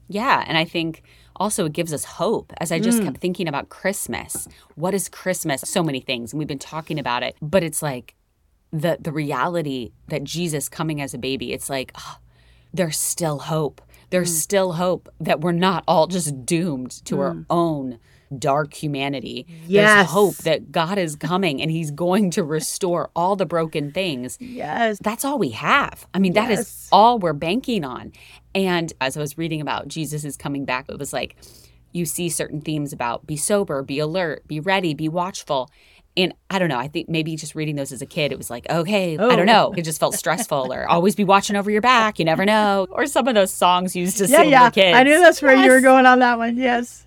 Yeah. 0.07 0.43
And 0.47 0.57
I 0.57 0.65
think 0.65 1.03
also 1.35 1.65
it 1.65 1.73
gives 1.73 1.91
us 1.91 2.05
hope 2.05 2.53
as 2.57 2.71
I 2.71 2.79
just 2.79 3.01
mm. 3.01 3.05
kept 3.05 3.17
thinking 3.17 3.47
about 3.47 3.69
Christmas. 3.69 4.47
What 4.75 4.93
is 4.93 5.09
Christmas? 5.09 5.61
So 5.61 5.83
many 5.83 5.99
things. 5.99 6.31
And 6.31 6.39
we've 6.39 6.47
been 6.47 6.59
talking 6.59 6.99
about 6.99 7.23
it, 7.23 7.35
but 7.41 7.63
it's 7.63 7.81
like 7.81 8.15
the 8.71 8.97
the 8.99 9.11
reality 9.11 9.93
that 10.09 10.23
Jesus 10.23 10.69
coming 10.69 11.01
as 11.01 11.13
a 11.13 11.17
baby, 11.17 11.53
it's 11.53 11.69
like, 11.69 11.91
oh, 11.97 12.17
there's 12.73 12.97
still 12.97 13.39
hope. 13.39 13.81
There's 14.11 14.31
mm. 14.31 14.41
still 14.41 14.73
hope 14.73 15.09
that 15.19 15.41
we're 15.41 15.53
not 15.53 15.83
all 15.87 16.07
just 16.07 16.45
doomed 16.45 16.91
to 17.05 17.15
mm. 17.15 17.19
our 17.19 17.45
own 17.49 17.99
dark 18.37 18.73
humanity. 18.73 19.45
Yes. 19.67 19.95
There's 19.95 20.07
hope 20.11 20.35
that 20.37 20.71
God 20.71 20.97
is 20.97 21.15
coming 21.15 21.61
and 21.61 21.71
he's 21.71 21.91
going 21.91 22.31
to 22.31 22.43
restore 22.43 23.09
all 23.15 23.35
the 23.35 23.45
broken 23.45 23.91
things. 23.91 24.37
Yes. 24.39 24.97
That's 25.01 25.25
all 25.25 25.37
we 25.37 25.49
have. 25.49 26.07
I 26.13 26.19
mean, 26.19 26.33
yes. 26.33 26.47
that 26.47 26.53
is 26.59 26.87
all 26.91 27.19
we're 27.19 27.33
banking 27.33 27.83
on. 27.83 28.11
And 28.53 28.91
as 29.01 29.17
I 29.17 29.19
was 29.19 29.37
reading 29.37 29.61
about 29.61 29.87
Jesus 29.87 30.23
is 30.23 30.37
coming 30.37 30.65
back, 30.65 30.85
it 30.89 30.97
was 30.97 31.13
like 31.13 31.35
you 31.91 32.05
see 32.05 32.29
certain 32.29 32.61
themes 32.61 32.91
about 32.91 33.25
be 33.25 33.37
sober, 33.37 33.81
be 33.81 33.99
alert, 33.99 34.47
be 34.47 34.59
ready, 34.59 34.93
be 34.93 35.07
watchful 35.07 35.69
and 36.17 36.33
I 36.49 36.59
don't 36.59 36.69
know. 36.69 36.79
I 36.79 36.87
think 36.87 37.09
maybe 37.09 37.35
just 37.35 37.55
reading 37.55 37.75
those 37.75 37.91
as 37.91 38.01
a 38.01 38.05
kid, 38.05 38.31
it 38.31 38.37
was 38.37 38.49
like, 38.49 38.69
okay, 38.69 39.17
oh. 39.17 39.29
I 39.29 39.35
don't 39.35 39.49
oh. 39.49 39.53
know. 39.53 39.71
Oh. 39.71 39.73
It 39.77 39.83
just 39.83 39.99
felt 39.99 40.15
stressful, 40.15 40.71
or 40.71 40.87
always 40.87 41.15
be 41.15 41.23
watching 41.23 41.55
over 41.55 41.69
your 41.69 41.81
back. 41.81 42.19
You 42.19 42.25
never 42.25 42.45
know. 42.45 42.87
Or 42.91 43.05
some 43.07 43.27
of 43.27 43.35
those 43.35 43.51
songs 43.51 43.95
used 43.95 44.17
to 44.17 44.27
yeah, 44.27 44.37
sing 44.37 44.49
yeah. 44.49 44.69
kids. 44.69 44.95
I 44.95 45.03
knew 45.03 45.19
that's 45.19 45.41
where 45.41 45.55
yes. 45.55 45.65
you 45.65 45.71
were 45.71 45.81
going 45.81 46.05
on 46.05 46.19
that 46.19 46.37
one. 46.37 46.57
Yes. 46.57 47.05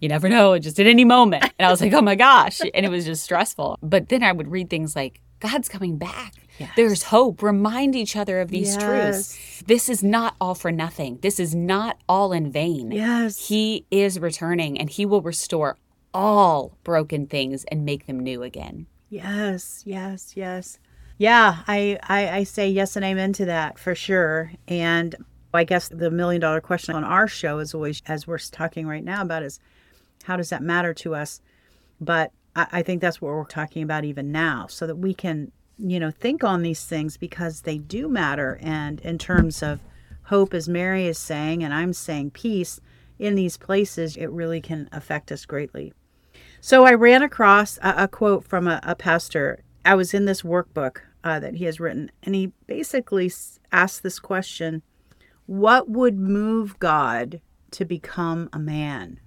You 0.00 0.08
never 0.08 0.28
know. 0.28 0.58
Just 0.58 0.78
at 0.80 0.86
any 0.86 1.04
moment. 1.04 1.44
And 1.58 1.66
I 1.66 1.70
was 1.70 1.80
like, 1.80 1.92
oh 1.92 2.02
my 2.02 2.14
gosh. 2.14 2.60
And 2.74 2.86
it 2.86 2.90
was 2.90 3.04
just 3.04 3.24
stressful. 3.24 3.78
But 3.82 4.08
then 4.08 4.22
I 4.22 4.32
would 4.32 4.48
read 4.48 4.70
things 4.70 4.96
like, 4.96 5.20
God's 5.40 5.68
coming 5.68 5.96
back. 5.96 6.34
Yes. 6.58 6.70
There's 6.76 7.02
hope. 7.04 7.42
Remind 7.42 7.96
each 7.96 8.14
other 8.14 8.40
of 8.40 8.50
these 8.50 8.74
yes. 8.74 8.84
truths. 8.84 9.62
This 9.66 9.88
is 9.88 10.02
not 10.02 10.36
all 10.38 10.54
for 10.54 10.70
nothing. 10.70 11.18
This 11.22 11.40
is 11.40 11.54
not 11.54 11.96
all 12.06 12.32
in 12.32 12.52
vain. 12.52 12.90
Yes. 12.90 13.48
He 13.48 13.86
is 13.90 14.18
returning 14.18 14.78
and 14.78 14.90
he 14.90 15.06
will 15.06 15.22
restore 15.22 15.78
all 16.12 16.76
broken 16.84 17.26
things 17.26 17.64
and 17.64 17.84
make 17.84 18.06
them 18.06 18.20
new 18.20 18.42
again. 18.42 18.86
Yes, 19.08 19.82
yes, 19.86 20.36
yes. 20.36 20.78
Yeah, 21.18 21.58
I, 21.66 21.98
I, 22.08 22.28
I 22.30 22.44
say 22.44 22.70
yes 22.70 22.96
and 22.96 23.04
amen 23.04 23.32
to 23.34 23.44
that 23.46 23.78
for 23.78 23.94
sure. 23.94 24.52
And 24.68 25.14
I 25.52 25.64
guess 25.64 25.88
the 25.88 26.10
million 26.10 26.40
dollar 26.40 26.60
question 26.60 26.94
on 26.94 27.04
our 27.04 27.28
show 27.28 27.58
is 27.58 27.74
always, 27.74 28.02
as 28.06 28.26
we're 28.26 28.38
talking 28.38 28.86
right 28.86 29.04
now 29.04 29.22
about, 29.22 29.42
is 29.42 29.60
how 30.24 30.36
does 30.36 30.50
that 30.50 30.62
matter 30.62 30.94
to 30.94 31.14
us? 31.14 31.40
But 32.00 32.32
I, 32.56 32.66
I 32.72 32.82
think 32.82 33.00
that's 33.00 33.20
what 33.20 33.32
we're 33.32 33.44
talking 33.44 33.82
about 33.82 34.04
even 34.04 34.32
now, 34.32 34.66
so 34.68 34.86
that 34.86 34.96
we 34.96 35.12
can, 35.12 35.52
you 35.76 36.00
know, 36.00 36.10
think 36.10 36.44
on 36.44 36.62
these 36.62 36.84
things 36.86 37.16
because 37.16 37.62
they 37.62 37.78
do 37.78 38.08
matter. 38.08 38.58
And 38.62 39.00
in 39.00 39.18
terms 39.18 39.62
of 39.62 39.80
hope, 40.24 40.54
as 40.54 40.68
Mary 40.68 41.06
is 41.06 41.18
saying, 41.18 41.64
and 41.64 41.74
I'm 41.74 41.92
saying 41.92 42.30
peace 42.30 42.80
in 43.18 43.34
these 43.34 43.56
places, 43.56 44.16
it 44.16 44.30
really 44.30 44.60
can 44.60 44.88
affect 44.92 45.30
us 45.32 45.44
greatly. 45.44 45.92
So 46.60 46.84
I 46.84 46.92
ran 46.92 47.22
across 47.22 47.78
a, 47.78 48.04
a 48.04 48.08
quote 48.08 48.44
from 48.44 48.68
a, 48.68 48.80
a, 48.82 48.94
pastor. 48.94 49.64
I 49.84 49.94
was 49.94 50.12
in 50.12 50.26
this 50.26 50.42
workbook 50.42 50.98
uh, 51.24 51.40
that 51.40 51.54
he 51.54 51.64
has 51.64 51.80
written, 51.80 52.10
and 52.22 52.34
he 52.34 52.52
basically 52.66 53.32
asked 53.72 54.02
this 54.02 54.18
question 54.18 54.82
What 55.46 55.88
would 55.88 56.18
move 56.18 56.78
God 56.78 57.40
to 57.72 57.84
become 57.84 58.50
a 58.52 58.58
man? 58.58 59.20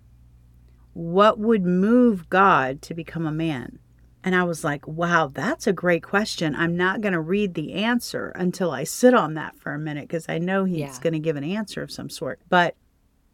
What 0.94 1.40
would 1.40 1.66
move 1.66 2.30
God 2.30 2.82
to 2.84 2.94
become 2.94 3.26
a 3.26 3.32
man? 3.32 3.80
And 4.24 4.36
I 4.36 4.44
was 4.44 4.64
like, 4.64 4.88
wow, 4.88 5.30
that's 5.34 5.68
a 5.68 5.74
great 5.74 6.02
question. 6.02 6.56
I'm 6.56 6.78
not 6.78 7.02
going 7.02 7.14
to 7.14 7.20
read 7.20 7.56
the 7.56 7.74
answer 7.74 8.30
until 8.36 8.72
I 8.72 8.86
sit 8.86 9.14
on 9.14 9.34
that 9.34 9.58
for 9.58 9.74
a 9.74 9.80
minute 9.80 10.08
because 10.08 10.30
I 10.30 10.38
know 10.38 10.64
he's 10.64 10.80
yeah. 10.80 10.98
going 11.02 11.14
to 11.14 11.20
give 11.20 11.36
an 11.36 11.44
answer 11.44 11.82
of 11.82 11.92
some 11.92 12.10
sort. 12.10 12.40
But, 12.48 12.76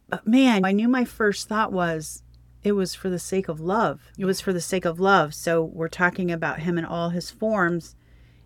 but 0.08 0.26
man, 0.26 0.64
I 0.64 0.72
knew 0.72 0.88
my 0.88 1.04
first 1.04 1.48
thought 1.48 1.70
was 1.70 2.24
it 2.62 2.72
was 2.72 2.94
for 2.94 3.08
the 3.08 3.18
sake 3.18 3.48
of 3.48 3.60
love. 3.60 4.12
It 4.18 4.24
was 4.24 4.40
for 4.40 4.52
the 4.52 4.60
sake 4.60 4.84
of 4.84 5.00
love. 5.00 5.34
So 5.34 5.62
we're 5.62 5.88
talking 5.88 6.30
about 6.30 6.60
him 6.60 6.76
in 6.78 6.84
all 6.84 7.10
his 7.10 7.30
forms. 7.30 7.96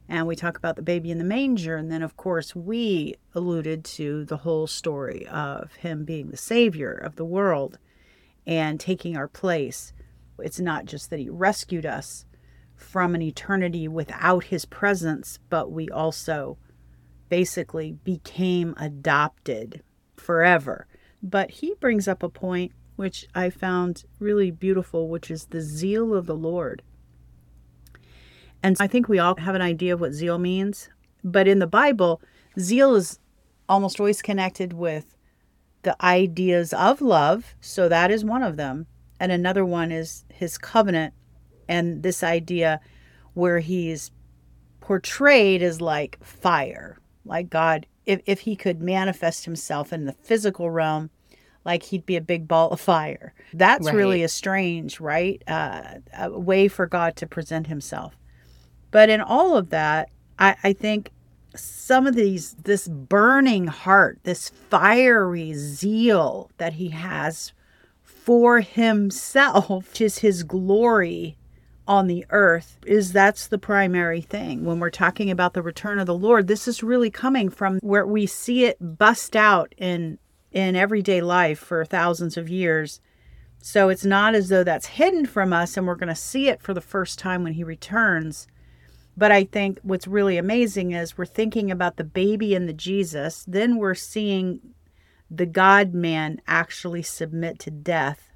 And 0.09 0.26
we 0.26 0.37
talk 0.37 0.56
about 0.56 0.76
the 0.76 0.83
baby 0.83 1.11
in 1.11 1.18
the 1.18 1.25
manger. 1.25 1.76
And 1.76 1.90
then, 1.90 2.02
of 2.02 2.16
course, 2.16 2.54
we 2.54 3.14
alluded 3.35 3.85
to 3.85 4.25
the 4.26 4.38
whole 4.38 4.66
story 4.66 5.26
of 5.26 5.73
him 5.76 6.04
being 6.04 6.30
the 6.30 6.37
savior 6.37 6.92
of 6.92 7.16
the 7.16 7.25
world 7.25 7.78
and 8.47 8.78
taking 8.78 9.16
our 9.16 9.28
place. 9.28 9.92
It's 10.38 10.61
not 10.61 10.85
just 10.85 11.11
that 11.11 11.18
he 11.18 11.28
rescued 11.30 11.87
us 11.87 12.26
from 12.76 13.14
an 13.14 13.23
eternity 13.23 13.88
without 13.88 14.44
his 14.44 14.64
presence, 14.64 15.38
but 15.49 15.73
we 15.73 15.88
also 15.88 16.59
basically 17.28 17.92
became 17.92 18.75
adopted 18.76 19.83
forever. 20.16 20.87
But 21.23 21.50
he 21.50 21.75
brings 21.80 22.06
up 22.06 22.23
a 22.23 22.28
point 22.28 22.73
which 22.96 23.26
I 23.34 23.50
found 23.50 24.04
really 24.18 24.50
beautiful, 24.50 25.08
which 25.08 25.30
is 25.30 25.46
the 25.46 25.60
zeal 25.60 26.14
of 26.14 26.26
the 26.26 26.36
Lord. 26.36 26.82
And 28.62 28.76
I 28.80 28.86
think 28.86 29.08
we 29.08 29.18
all 29.18 29.36
have 29.36 29.54
an 29.54 29.62
idea 29.62 29.94
of 29.94 30.00
what 30.00 30.12
zeal 30.12 30.38
means. 30.38 30.88
But 31.22 31.48
in 31.48 31.58
the 31.58 31.66
Bible, 31.66 32.22
zeal 32.58 32.94
is 32.94 33.18
almost 33.68 33.98
always 33.98 34.22
connected 34.22 34.72
with 34.72 35.16
the 35.82 35.96
ideas 36.04 36.72
of 36.72 37.00
love. 37.00 37.54
So 37.60 37.88
that 37.88 38.10
is 38.10 38.24
one 38.24 38.42
of 38.42 38.56
them. 38.56 38.86
And 39.20 39.30
another 39.30 39.64
one 39.64 39.92
is 39.92 40.24
his 40.28 40.58
covenant 40.58 41.14
and 41.68 42.02
this 42.02 42.22
idea 42.22 42.80
where 43.34 43.60
he's 43.60 44.10
portrayed 44.80 45.62
as 45.62 45.80
like 45.80 46.22
fire, 46.22 46.98
like 47.24 47.50
God, 47.50 47.86
if, 48.06 48.20
if 48.26 48.40
he 48.40 48.54
could 48.56 48.82
manifest 48.82 49.44
himself 49.44 49.92
in 49.92 50.04
the 50.04 50.12
physical 50.12 50.70
realm, 50.70 51.10
like 51.64 51.83
he'd 51.85 52.06
be 52.06 52.16
a 52.16 52.21
big 52.21 52.47
ball 52.47 52.71
of 52.71 52.80
fire. 52.80 53.33
That's 53.52 53.87
Right. 53.87 53.94
really 53.94 54.23
a 54.23 54.28
strange, 54.28 55.00
right? 55.00 55.42
Uh, 55.47 55.83
a 56.16 56.30
way 56.38 56.68
for 56.68 56.87
God 56.87 57.16
to 57.16 57.26
present 57.26 57.66
himself. 57.66 58.16
But 58.90 59.09
in 59.09 59.21
all 59.21 59.56
of 59.56 59.71
that, 59.71 60.11
I, 60.38 60.56
I 60.62 60.73
think 60.73 61.11
some 61.56 62.06
of 62.06 62.14
these, 62.14 62.54
this 62.64 62.88
burning 62.88 63.66
heart, 63.68 64.18
this 64.25 64.50
fiery 64.71 65.54
zeal 65.54 66.50
that 66.59 66.75
he 66.75 66.88
has 66.90 67.52
for 68.02 68.61
himself, 68.61 69.68
which 69.71 70.00
is 70.00 70.18
his 70.18 70.42
glory 70.42 71.37
on 71.87 72.06
the 72.06 72.25
earth, 72.30 72.78
is 72.87 73.12
that's 73.12 73.47
the 73.49 73.59
primary 73.59 74.21
thing. 74.21 74.64
When 74.64 74.80
we're 74.80 74.90
talking 74.90 75.30
about 75.30 75.52
the 75.54 75.62
return 75.62 75.99
of 75.99 76.06
the 76.06 76.14
Lord, 76.14 76.47
this 76.47 76.66
is 76.66 76.83
really 76.83 77.11
coming 77.11 77.50
from 77.50 77.78
where 77.80 78.06
we 78.06 78.26
see 78.26 78.64
it 78.64 78.76
bust 78.99 79.37
out 79.37 79.73
in 79.76 80.18
in 80.54 80.76
everyday 80.76 81.20
life 81.20 81.58
for 81.58 81.84
thousands 81.84 82.37
of 82.37 82.49
years. 82.49 83.00
So 83.61 83.88
it's 83.88 84.04
not 84.04 84.34
as 84.34 84.49
though 84.49 84.64
that's 84.64 84.87
hidden 84.87 85.26
from 85.26 85.52
us 85.52 85.76
and 85.76 85.87
we're 85.87 85.96
going 85.96 86.08
to 86.08 86.14
see 86.14 86.49
it 86.49 86.62
for 86.62 86.73
the 86.73 86.80
first 86.80 87.18
time 87.18 87.42
when 87.42 87.54
he 87.54 87.64
returns. 87.64 88.46
But 89.16 89.32
I 89.32 89.44
think 89.44 89.80
what's 89.82 90.06
really 90.06 90.38
amazing 90.38 90.92
is 90.92 91.18
we're 91.18 91.26
thinking 91.26 91.70
about 91.70 91.96
the 91.96 92.04
baby 92.04 92.54
and 92.54 92.68
the 92.68 92.73
Jesus, 92.73 93.44
then 93.49 93.76
we're 93.76 93.94
seeing 93.94 94.61
the 95.30 95.46
God 95.46 95.92
man 95.92 96.40
actually 96.46 97.02
submit 97.02 97.58
to 97.61 97.70
death, 97.70 98.28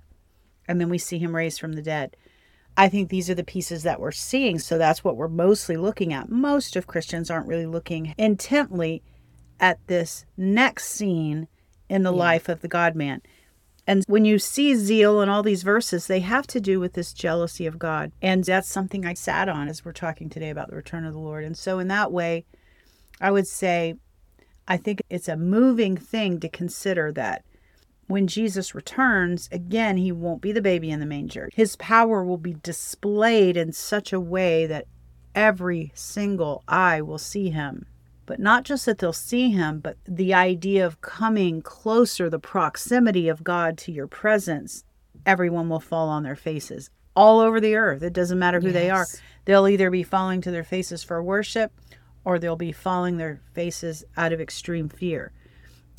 and 0.67 0.81
then 0.81 0.89
we 0.89 0.99
see 0.99 1.19
him 1.19 1.37
raised 1.37 1.61
from 1.61 1.75
the 1.75 1.83
dead. 1.83 2.17
I 2.77 2.89
think 2.89 3.09
these 3.09 3.29
are 3.29 3.35
the 3.35 3.45
pieces 3.45 3.83
that 3.83 4.01
we're 4.01 4.13
seeing. 4.13 4.59
So 4.59 4.79
that's 4.79 5.03
what 5.03 5.17
we're 5.17 5.29
mostly 5.29 5.77
looking 5.77 6.13
at. 6.13 6.31
Most 6.31 6.77
of 6.77 6.87
Christians 6.87 7.31
aren't 7.31 7.49
really 7.49 7.67
looking 7.67 8.15
intently 8.17 9.03
at 9.61 9.85
this 9.89 10.25
next 10.37 10.89
scene 10.89 11.49
in 11.89 12.03
the 12.03 12.13
life 12.13 12.49
of 12.49 12.61
the 12.61 12.69
God 12.69 12.95
man. 12.95 13.23
And 13.87 14.05
when 14.07 14.27
you 14.27 14.39
see 14.39 14.75
zeal 14.75 15.23
in 15.23 15.31
all 15.31 15.43
these 15.43 15.63
verses, 15.63 16.07
they 16.07 16.21
have 16.21 16.47
to 16.49 16.61
do 16.61 16.79
with 16.79 16.93
this 16.93 17.15
jealousy 17.15 17.65
of 17.65 17.79
God. 17.79 18.13
And 18.21 18.45
that's 18.45 18.69
something 18.69 19.07
I 19.07 19.15
sat 19.15 19.49
on 19.49 19.67
as 19.67 19.83
we're 19.83 19.93
talking 19.93 20.29
today 20.29 20.51
about 20.51 20.69
the 20.69 20.77
return 20.77 21.07
of 21.07 21.15
the 21.15 21.19
Lord. 21.19 21.43
And 21.43 21.57
so, 21.57 21.79
in 21.79 21.89
that 21.89 22.13
way, 22.13 22.45
I 23.19 23.31
would 23.31 23.47
say, 23.47 23.95
I 24.69 24.77
think 24.77 25.01
it's 25.09 25.29
a 25.29 25.39
moving 25.39 25.97
thing 25.97 26.39
to 26.41 26.51
consider 26.51 27.11
that 27.13 27.45
when 28.09 28.27
Jesus 28.27 28.75
returns, 28.75 29.49
again, 29.53 29.97
he 29.97 30.13
won't 30.13 30.43
be 30.43 30.53
the 30.53 30.63
baby 30.63 30.91
in 30.91 31.01
the 31.01 31.07
manger. 31.07 31.49
His 31.55 31.77
power 31.77 32.23
will 32.23 32.39
be 32.39 32.57
displayed 32.63 33.57
in 33.57 33.73
such 33.73 34.13
a 34.13 34.21
way 34.21 34.67
that 34.67 34.87
every 35.35 35.93
single 35.95 36.63
eye 36.69 37.01
will 37.01 37.19
see 37.19 37.51
him. 37.51 37.87
But 38.29 38.41
not 38.41 38.65
just 38.65 38.85
that 38.85 38.99
they'll 38.99 39.15
see 39.15 39.53
him, 39.53 39.81
but 39.81 39.97
the 40.07 40.35
idea 40.35 40.85
of 40.85 41.01
coming 41.01 41.63
closer, 41.63 42.29
the 42.29 42.39
proximity 42.39 43.27
of 43.27 43.43
God 43.43 43.79
to 43.79 43.91
your 43.91 44.07
presence, 44.07 44.85
everyone 45.25 45.71
will 45.71 45.81
fall 45.81 46.11
on 46.11 46.25
their 46.25 46.37
faces 46.37 46.91
all 47.17 47.41
over 47.41 47.59
the 47.59 47.75
earth. 47.75 48.03
It 48.03 48.13
doesn't 48.13 48.39
matter 48.39 48.61
who 48.61 48.71
they 48.71 48.91
are. 48.91 49.07
They'll 49.47 49.67
either 49.67 49.91
be 49.91 50.03
falling 50.03 50.43
to 50.43 50.51
their 50.51 50.63
faces 50.63 51.03
for 51.03 51.23
worship 51.23 51.73
or 52.23 52.39
they'll 52.39 52.55
be 52.55 52.71
falling 52.71 53.17
their 53.17 53.41
faces 53.55 54.05
out 54.15 54.35
of 54.35 54.43
extreme 54.43 54.91
fear 54.91 55.33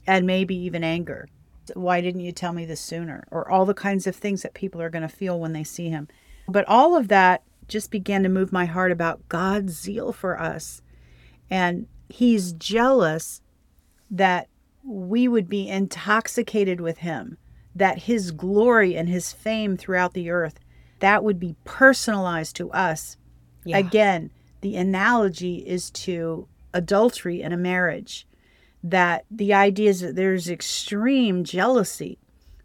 and 0.06 0.28
maybe 0.28 0.56
even 0.56 0.84
anger. 0.84 1.28
Why 1.74 2.00
didn't 2.00 2.22
you 2.22 2.32
tell 2.32 2.54
me 2.54 2.64
this 2.64 2.80
sooner? 2.80 3.28
Or 3.32 3.50
all 3.50 3.66
the 3.66 3.74
kinds 3.74 4.06
of 4.06 4.16
things 4.16 4.44
that 4.44 4.54
people 4.54 4.84
are 4.84 4.92
going 4.92 5.02
to 5.02 5.10
feel 5.10 5.40
when 5.40 5.54
they 5.54 5.64
see 5.64 5.90
him. 5.90 6.08
But 6.48 6.68
all 6.68 6.96
of 6.96 7.08
that 7.08 7.42
just 7.68 7.90
began 7.90 8.22
to 8.22 8.30
move 8.30 8.52
my 8.52 8.66
heart 8.66 8.92
about 8.92 9.28
God's 9.30 9.74
zeal 9.74 10.14
for 10.14 10.40
us. 10.40 10.84
And 11.50 11.88
he's 12.10 12.54
jealous 12.54 13.42
that 14.12 14.48
we 14.84 15.28
would 15.28 15.48
be 15.48 15.68
intoxicated 15.70 16.82
with 16.82 17.00
him, 17.00 17.38
that 17.76 18.00
his 18.00 18.32
glory 18.32 18.98
and 18.98 19.08
his 19.08 19.32
fame 19.32 19.78
throughout 19.78 20.14
the 20.14 20.30
earth, 20.30 20.60
that 21.00 21.24
would 21.24 21.40
be 21.40 21.56
personalized 21.64 22.56
to 22.58 22.72
us. 22.72 23.16
Yeah. 23.64 23.78
Again, 23.78 24.32
the 24.62 24.76
analogy 24.76 25.58
is 25.58 25.92
to 25.92 26.48
adultery 26.74 27.42
in 27.42 27.54
a 27.54 27.58
marriage 27.58 28.28
that 28.84 29.26
the 29.30 29.54
idea 29.54 29.90
is 29.90 30.02
that 30.02 30.16
there's 30.16 30.50
extreme 30.50 31.44
jealousy 31.44 32.18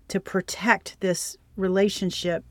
to 0.08 0.20
protect 0.20 1.00
this 1.00 1.36
relationship 1.56 2.44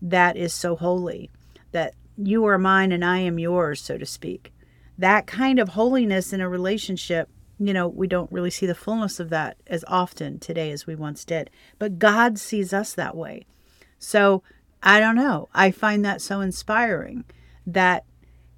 that 0.00 0.36
is 0.36 0.52
so 0.52 0.76
holy, 0.76 1.30
that 1.72 1.94
you 2.16 2.44
are 2.46 2.58
mine 2.58 2.92
and 2.92 3.04
I 3.04 3.18
am 3.18 3.38
yours, 3.38 3.80
so 3.80 3.98
to 3.98 4.06
speak. 4.06 4.52
That 5.00 5.26
kind 5.26 5.58
of 5.58 5.70
holiness 5.70 6.32
in 6.32 6.42
a 6.42 6.48
relationship, 6.48 7.30
you 7.58 7.72
know, 7.72 7.88
we 7.88 8.06
don't 8.06 8.30
really 8.30 8.50
see 8.50 8.66
the 8.66 8.74
fullness 8.74 9.18
of 9.18 9.30
that 9.30 9.56
as 9.66 9.82
often 9.88 10.38
today 10.38 10.70
as 10.70 10.86
we 10.86 10.94
once 10.94 11.24
did. 11.24 11.48
But 11.78 11.98
God 11.98 12.38
sees 12.38 12.74
us 12.74 12.92
that 12.92 13.16
way. 13.16 13.46
So 13.98 14.42
I 14.82 15.00
don't 15.00 15.16
know. 15.16 15.48
I 15.54 15.70
find 15.70 16.04
that 16.04 16.20
so 16.20 16.42
inspiring 16.42 17.24
that 17.66 18.04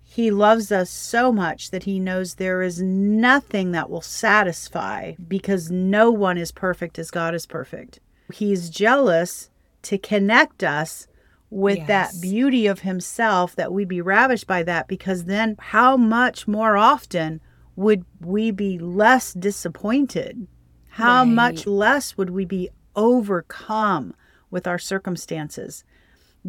he 0.02 0.32
loves 0.32 0.72
us 0.72 0.90
so 0.90 1.32
much 1.32 1.70
that 1.70 1.84
he 1.84 2.00
knows 2.00 2.34
there 2.34 2.60
is 2.60 2.82
nothing 2.82 3.70
that 3.70 3.88
will 3.88 4.02
satisfy 4.02 5.14
because 5.28 5.70
no 5.70 6.10
one 6.10 6.38
is 6.38 6.50
perfect 6.50 6.98
as 6.98 7.12
God 7.12 7.34
is 7.36 7.46
perfect. 7.46 8.00
He's 8.32 8.68
jealous 8.68 9.48
to 9.82 9.96
connect 9.96 10.64
us 10.64 11.06
with 11.54 11.76
Yes. 11.80 11.86
that 11.86 12.20
beauty 12.22 12.66
of 12.66 12.80
himself 12.80 13.54
that 13.56 13.70
we'd 13.70 13.86
be 13.86 14.00
ravished 14.00 14.46
by 14.46 14.62
that 14.62 14.88
because 14.88 15.24
then 15.24 15.54
how 15.58 15.98
much 15.98 16.48
more 16.48 16.78
often 16.78 17.42
would 17.76 18.06
we 18.20 18.50
be 18.50 18.78
less 18.78 19.34
disappointed? 19.34 20.46
How 20.88 21.24
Right. 21.24 21.30
much 21.34 21.66
less 21.66 22.16
would 22.16 22.30
we 22.30 22.46
be 22.46 22.70
overcome 22.96 24.14
with 24.50 24.66
our 24.66 24.78
circumstances? 24.78 25.84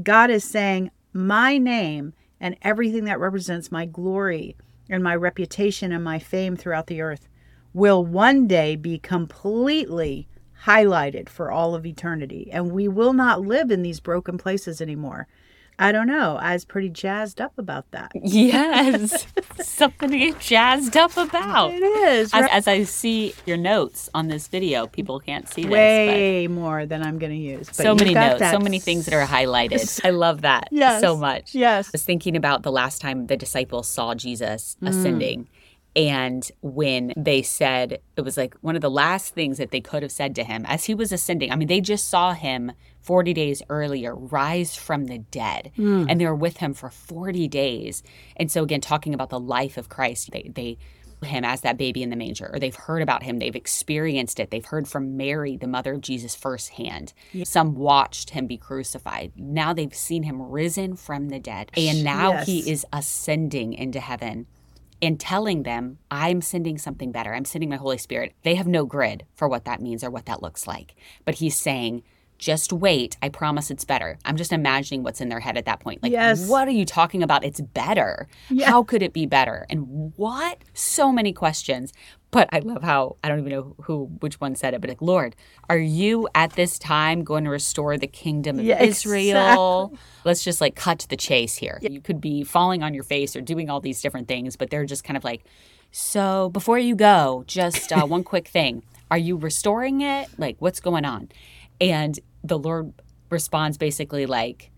God 0.01 0.29
is 0.31 0.45
saying, 0.45 0.89
My 1.12 1.57
name 1.57 2.13
and 2.39 2.55
everything 2.62 3.03
that 3.03 3.19
represents 3.19 3.72
my 3.74 3.86
glory 3.86 4.55
and 4.89 5.03
my 5.03 5.15
reputation 5.15 5.91
and 5.91 6.03
my 6.03 6.17
fame 6.17 6.55
throughout 6.55 6.88
the 6.88 7.01
earth 7.01 7.27
will 7.74 8.05
one 8.05 8.48
day 8.48 8.77
be 8.77 9.00
completely 9.00 10.27
highlighted 10.65 11.29
for 11.29 11.51
all 11.51 11.75
of 11.75 11.86
eternity. 11.86 12.50
And 12.51 12.72
we 12.72 12.88
will 12.88 13.13
not 13.13 13.41
live 13.41 13.72
in 13.72 13.82
these 13.82 14.00
broken 14.00 14.38
places 14.38 14.82
anymore. 14.82 15.27
I 15.79 15.91
don't 15.91 16.05
know. 16.05 16.38
I 16.39 16.53
was 16.53 16.65
pretty 16.65 16.89
jazzed 16.89 17.41
up 17.41 17.58
about 17.58 17.89
that. 17.91 18.12
Yes. 18.22 19.25
Something 19.60 20.12
to 20.12 20.17
get 20.20 20.39
jazzed 20.39 20.96
up 20.96 21.17
about. 21.17 21.74
It 21.74 21.82
is. 21.82 22.32
As, 22.32 22.41
right? 22.41 22.51
as 22.53 22.67
I 22.67 22.84
see 22.84 23.34
your 23.48 23.58
notes 23.58 24.08
on 24.13 24.27
this 24.27 24.48
video, 24.48 24.86
people 24.86 25.20
can't 25.20 25.50
see 25.50 25.63
this. 25.63 25.72
Way 25.72 26.48
more 26.48 26.86
than 26.86 27.01
I'm 27.01 27.17
going 27.17 27.32
to 27.32 27.38
use. 27.38 27.70
So 27.72 27.96
many 27.96 28.13
notes, 28.13 28.51
so 28.51 28.60
many 28.60 28.79
things 28.79 29.05
that 29.08 29.15
are 29.15 29.25
highlighted. 29.25 30.00
I 30.05 30.12
love 30.12 30.41
that 30.41 30.67
Yes. 30.72 31.01
so 31.01 31.17
much. 31.17 31.55
Yes. 31.55 31.88
I 31.88 31.89
was 31.93 32.03
thinking 32.03 32.36
about 32.36 32.62
the 32.62 32.72
last 32.72 33.01
time 33.01 33.25
the 33.25 33.36
disciples 33.38 33.88
saw 33.88 34.13
Jesus 34.13 34.77
Mm. 34.82 35.48
And 35.95 36.50
when 36.62 37.13
they 37.15 37.41
said, 37.43 38.00
it 38.17 38.21
was 38.21 38.35
like 38.35 38.55
one 38.62 38.75
of 38.75 38.81
the 38.81 38.89
last 38.89 39.33
things 39.35 39.57
that 39.59 39.71
they 39.71 39.81
could 39.81 40.01
have 40.01 40.12
said 40.12 40.33
to 40.35 40.43
him 40.43 40.65
as 40.67 40.85
he 40.85 40.95
was 40.95 41.12
ascending. 41.12 41.51
I 41.51 41.55
mean, 41.55 41.67
they 41.67 41.81
just 41.81 42.07
saw 42.09 42.33
him 42.33 42.71
40 43.01 43.33
days 43.33 43.62
earlier 43.69 44.15
rise 44.15 44.75
from 44.75 45.05
the 45.05 45.19
dead, 45.19 45.71
Mm. 45.77 46.07
and 46.09 46.19
they 46.19 46.25
were 46.25 46.33
with 46.33 46.57
him 46.57 46.73
for 46.73 46.89
40 46.89 47.47
days. 47.47 48.01
And 48.38 48.50
so, 48.51 48.63
again, 48.63 48.81
talking 48.81 49.13
about 49.13 49.29
the 49.29 49.39
life 49.39 49.77
of 49.77 49.89
Christ, 49.89 50.31
they, 50.31 50.50
they, 50.55 50.77
him 51.23 51.45
as 51.45 51.62
that 51.62 51.77
baby 51.77 52.01
in 52.03 52.09
the 52.09 52.15
manger, 52.15 52.50
or 52.51 52.59
they've 52.59 52.75
heard 52.75 53.01
about 53.01 53.23
him, 53.23 53.39
they've 53.39 53.55
experienced 53.55 54.39
it, 54.39 54.51
they've 54.51 54.65
heard 54.65 54.88
from 54.88 55.15
Mary, 55.15 55.55
the 55.57 55.67
mother 55.67 55.93
of 55.93 56.01
Jesus, 56.01 56.33
firsthand. 56.35 57.13
Some 57.43 57.75
watched 57.75 58.31
him 58.31 58.47
be 58.47 58.57
crucified. 58.57 59.31
Now 59.38 59.73
they've 59.73 59.93
seen 59.93 60.23
him 60.23 60.41
risen 60.41 60.95
from 60.95 61.29
the 61.29 61.39
dead, 61.39 61.71
and 61.77 62.03
now 62.03 62.31
Yes. 62.33 62.45
he 62.47 62.69
is 62.71 62.85
ascending 62.91 63.73
into 63.73 64.00
heaven 64.00 64.47
and 65.03 65.19
telling 65.19 65.63
them, 65.63 66.00
I'm 66.10 66.41
sending 66.41 66.77
something 66.77 67.12
better. 67.12 67.33
I'm 67.36 67.45
sending 67.45 67.69
my 67.69 67.75
Holy 67.75 67.98
Spirit. 67.98 68.33
They 68.43 68.55
have 68.55 68.67
no 68.67 68.86
grid 68.86 69.25
for 69.36 69.48
what 69.48 69.65
that 69.65 69.81
means 69.81 70.03
or 70.03 70.10
what 70.10 70.25
that 70.25 70.41
looks 70.41 70.65
like. 70.65 70.95
But 71.25 71.36
he's 71.36 71.55
saying, 71.55 72.03
just 72.39 72.74
wait. 72.74 73.15
I 73.22 73.29
promise 73.29 73.69
it's 73.69 73.86
better. 73.86 74.17
I'm 74.25 74.38
just 74.38 74.51
imagining 74.51 75.03
what's 75.03 75.22
in 75.22 75.29
their 75.29 75.39
head 75.39 75.57
at 75.57 75.65
that 75.65 75.79
point. 75.81 76.01
Like, 76.01 76.12
Yes. 76.12 76.48
what 76.48 76.67
are 76.67 76.72
you 76.72 76.86
talking 76.86 77.22
about? 77.22 77.43
It's 77.45 77.62
better. 77.62 78.27
Yeah. 78.50 78.69
How 78.69 78.83
could 78.83 79.01
it 79.03 79.13
be 79.13 79.25
better? 79.25 79.65
And 79.69 80.13
what? 80.15 80.57
So 80.74 81.12
many 81.12 81.31
questions. 81.33 81.93
But 82.33 82.49
I 82.51 82.59
love 82.59 82.81
how 82.83 83.15
I 83.23 83.29
don't 83.29 83.39
even 83.39 83.51
know 83.51 83.75
who 83.83 84.05
which 84.19 84.41
one 84.41 84.55
said 84.55 84.73
it, 84.73 84.81
but 84.81 84.89
like, 84.89 85.01
Lord, 85.01 85.35
are 85.69 85.77
you 85.77 86.27
at 86.33 86.53
this 86.53 86.79
time 86.79 87.23
going 87.23 87.43
to 87.43 87.51
restore 87.51 87.95
the 87.97 88.07
kingdom 88.07 88.57
of 88.59 88.65
Yeah, 88.65 88.81
Israel? 88.81 89.93
Let's 90.25 90.43
just 90.43 90.59
like 90.59 90.75
cut 90.75 90.99
to 90.99 91.07
the 91.07 91.15
chase 91.15 91.55
here. 91.55 91.79
You 91.81 92.01
could 92.01 92.19
be 92.19 92.43
falling 92.43 92.81
on 92.81 92.93
your 92.95 93.03
face 93.03 93.35
or 93.35 93.41
doing 93.41 93.69
all 93.69 93.79
these 93.79 94.01
different 94.01 94.27
things, 94.27 94.55
but 94.55 94.71
they're 94.71 94.85
just 94.85 95.03
kind 95.03 95.15
of 95.15 95.23
like 95.23 95.45
So 95.91 96.49
before 96.49 96.79
you 96.79 96.95
go, 96.95 97.43
just 97.45 97.93
uh, 97.93 98.05
one 98.05 98.23
quick 98.23 98.47
thing. 98.47 98.83
Are 99.11 99.17
you 99.17 99.37
restoring 99.37 100.01
it? 100.01 100.27
Like, 100.39 100.55
what's 100.57 100.79
going 100.79 101.05
on? 101.05 101.29
And 101.79 102.19
the 102.43 102.57
Lord 102.57 102.93
responds 103.29 103.77
basically 103.77 104.25
like, 104.25 104.71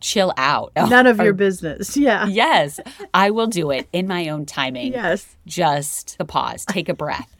chill 0.00 0.32
out. 0.36 0.72
None 0.76 1.06
of 1.06 1.18
your 1.18 1.32
business. 1.32 1.96
Yeah. 1.96 2.26
yes, 2.26 2.80
I 3.14 3.30
will 3.30 3.46
do 3.46 3.70
it 3.70 3.88
in 3.92 4.06
my 4.06 4.28
own 4.28 4.46
timing. 4.46 4.92
Yes. 4.92 5.36
Just 5.46 6.16
a 6.20 6.24
pause, 6.24 6.64
take 6.64 6.88
a 6.88 6.94
breath. 6.94 7.34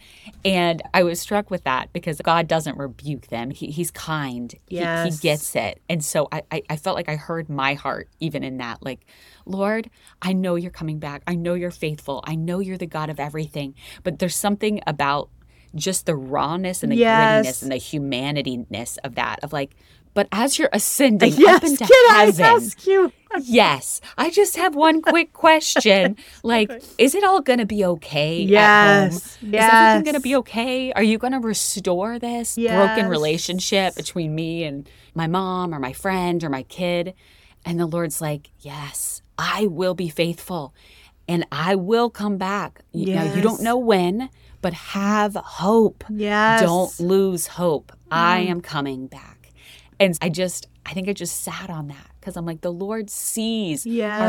And 0.45 0.83
I 0.93 1.03
was 1.03 1.21
struck 1.21 1.51
with 1.51 1.65
that 1.65 1.93
because 1.93 2.21
God 2.21 2.49
doesn't 2.49 2.77
rebuke 2.77 3.29
them. 3.29 3.51
He, 3.51 3.71
he's 3.71 3.91
kind. 3.91 4.55
Yes. 4.69 5.07
He, 5.07 5.11
he 5.13 5.19
gets 5.19 5.57
it. 5.57 5.81
And 5.89 6.05
so 6.05 6.29
I, 6.31 6.43
I, 6.53 6.63
I 6.71 6.77
felt 6.77 6.97
like 6.97 7.09
I 7.09 7.17
heard 7.17 7.49
my 7.49 7.75
heart 7.75 8.09
even 8.21 8.45
in 8.45 8.59
that. 8.59 8.83
Like, 8.83 9.01
Lord, 9.47 9.91
I 10.21 10.35
know 10.35 10.55
you're 10.55 10.71
coming 10.71 10.99
back. 10.99 11.23
I 11.27 11.35
know 11.35 11.55
you're 11.55 11.71
faithful. 11.71 12.23
I 12.27 12.35
know 12.35 12.61
you're 12.61 12.77
the 12.79 12.87
God 12.87 13.09
of 13.11 13.19
everything. 13.19 13.75
But 14.03 14.19
there's 14.19 14.37
something 14.37 14.81
about 14.87 15.31
just 15.75 16.07
the 16.07 16.15
rawness 16.15 16.83
and 16.83 16.93
the 16.93 16.97
Yes. 16.97 17.47
grittiness 17.47 17.63
and 17.63 17.73
the 17.73 17.77
humanityness 17.77 18.99
of 19.05 19.15
that, 19.17 19.41
of 19.43 19.53
like, 19.53 19.75
but 20.15 20.29
as 20.33 20.59
you're 20.59 20.71
ascending 20.73 21.35
Yes. 21.39 21.57
up 21.57 21.65
into 21.65 21.85
Can 21.87 22.05
I 22.17 22.25
heaven, 22.27 22.45
ask 22.45 22.87
you? 22.87 23.13
Yes. 23.43 24.01
I 24.17 24.31
just 24.31 24.57
have 24.57 24.75
one 24.75 25.03
quick 25.03 25.33
question. 25.33 26.17
Like, 26.43 26.71
is 26.97 27.15
it 27.15 27.25
all 27.25 27.41
going 27.43 27.59
to 27.59 27.67
be 27.67 27.85
okay? 27.85 28.43
at 28.45 28.49
Yes. 28.49 29.37
home? 29.43 29.55
Is 29.55 29.65
everything 29.65 30.03
going 30.05 30.15
to 30.15 30.21
be 30.21 30.37
okay? 30.37 30.93
Are 30.93 31.03
you 31.03 31.19
going 31.19 31.33
to 31.35 31.39
restore 31.41 32.19
this 32.19 32.57
Yes. 32.57 32.73
broken 32.75 33.09
relationship 33.09 33.95
between 33.97 34.35
me 34.35 34.65
and 34.65 34.89
my 35.15 35.27
mom 35.27 35.75
or 35.75 35.79
my 35.79 35.93
friend 35.93 36.43
or 36.43 36.49
my 36.49 36.63
kid? 36.65 37.15
And 37.65 37.79
the 37.79 37.87
Lord's 37.87 38.21
like, 38.21 38.51
Yes, 38.61 39.21
I 39.37 39.67
will 39.67 39.95
be 39.95 40.09
faithful 40.09 40.75
and 41.29 41.47
I 41.53 41.75
will 41.75 42.09
come 42.09 42.39
back. 42.39 42.81
You 42.93 43.15
know, 43.15 43.35
you 43.37 43.43
don't 43.43 43.63
know 43.63 43.77
when, 43.77 44.31
but 44.63 44.73
have 44.73 45.35
hope. 45.35 46.03
Yes. 46.09 46.63
Don't 46.63 46.99
lose 47.01 47.47
hope. 47.47 47.93
I 48.11 48.39
am 48.41 48.63
coming 48.63 49.07
back. 49.07 49.38
And 50.01 50.17
I 50.23 50.29
just, 50.29 50.69
I 50.87 50.93
think 50.93 51.09
I 51.09 51.13
just 51.13 51.43
sat 51.43 51.71
on 51.71 51.89
that 51.89 52.11
because 52.21 52.37
I'm 52.37 52.47
like, 52.47 52.61
the 52.61 52.73
Lord 52.73 53.11
sees 53.11 53.85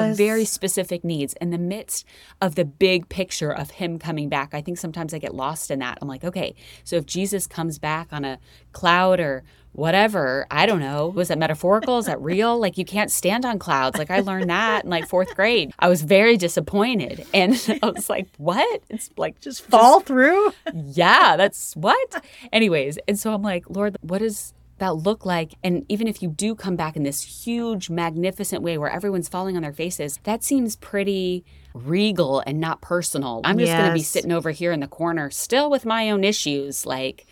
our 0.10 0.14
very 0.18 0.46
specific 0.46 1.04
needs 1.04 1.34
in 1.40 1.52
the 1.52 1.58
midst 1.58 2.06
of 2.42 2.56
the 2.56 2.66
big 2.66 3.08
picture 3.10 3.52
of 3.52 3.72
Him 3.72 4.00
coming 4.00 4.30
back. 4.30 4.54
I 4.54 4.62
think 4.62 4.78
sometimes 4.78 5.14
I 5.14 5.20
get 5.20 5.36
lost 5.36 5.70
in 5.70 5.80
that. 5.80 5.98
I'm 6.02 6.08
like, 6.08 6.24
okay, 6.24 6.56
so 6.84 6.96
if 6.96 7.06
Jesus 7.06 7.46
comes 7.48 7.78
back 7.80 8.08
on 8.12 8.26
a 8.26 8.40
cloud 8.72 9.20
or 9.20 9.44
whatever, 9.74 10.48
I 10.50 10.66
don't 10.66 10.80
know, 10.80 11.08
was 11.10 11.28
that 11.28 11.38
metaphorical? 11.38 12.00
Is 12.00 12.08
that 12.08 12.20
real? 12.20 12.60
Like, 12.60 12.78
you 12.78 12.86
can't 12.86 13.12
stand 13.12 13.46
on 13.46 13.60
clouds. 13.60 13.98
Like, 14.00 14.10
I 14.10 14.22
learned 14.22 14.50
that 14.50 14.84
in 14.86 14.90
like 14.90 15.08
fourth 15.08 15.36
grade. 15.36 15.72
I 15.78 15.88
was 15.88 16.02
very 16.02 16.38
disappointed. 16.38 17.26
And 17.34 17.54
I 17.84 17.90
was 17.90 18.10
like, 18.10 18.28
what? 18.38 18.82
It's 18.90 19.12
like, 19.18 19.40
Just 19.40 19.62
fall 19.64 20.00
through? 20.00 20.52
yeah, 20.74 21.38
that's 21.38 21.76
what? 21.76 22.26
Anyways, 22.52 22.98
and 23.08 23.20
so 23.20 23.34
I'm 23.34 23.44
like, 23.44 23.70
Lord, 23.70 23.98
what 24.02 24.20
does 24.20 24.54
that 24.80 24.96
look 24.96 25.26
like? 25.26 25.54
And 25.64 25.86
even 25.90 26.08
if 26.08 26.22
you 26.22 26.30
do 26.30 26.56
come 26.56 26.76
back 26.76 26.96
in 26.96 27.04
this 27.04 27.22
huge, 27.22 27.90
magnificent 27.90 28.62
way 28.62 28.78
where 28.78 28.90
everyone's 28.90 29.30
falling 29.30 29.56
on 29.56 29.64
their 29.64 29.74
faces, 29.74 30.20
that 30.24 30.44
seems 30.44 30.76
pretty 30.76 31.46
regal 31.74 32.42
and 32.46 32.60
not 32.60 32.82
personal. 32.82 33.42
I'm 33.44 33.58
just 33.58 33.72
going 33.72 33.88
to 33.88 33.94
be 33.94 34.02
sitting 34.02 34.32
over 34.32 34.52
here 34.52 34.72
in 34.72 34.80
the 34.80 34.88
corner, 34.88 35.30
still 35.30 35.70
with 35.70 35.86
my 35.86 36.10
own 36.10 36.24
issues, 36.24 36.86
like, 36.86 37.28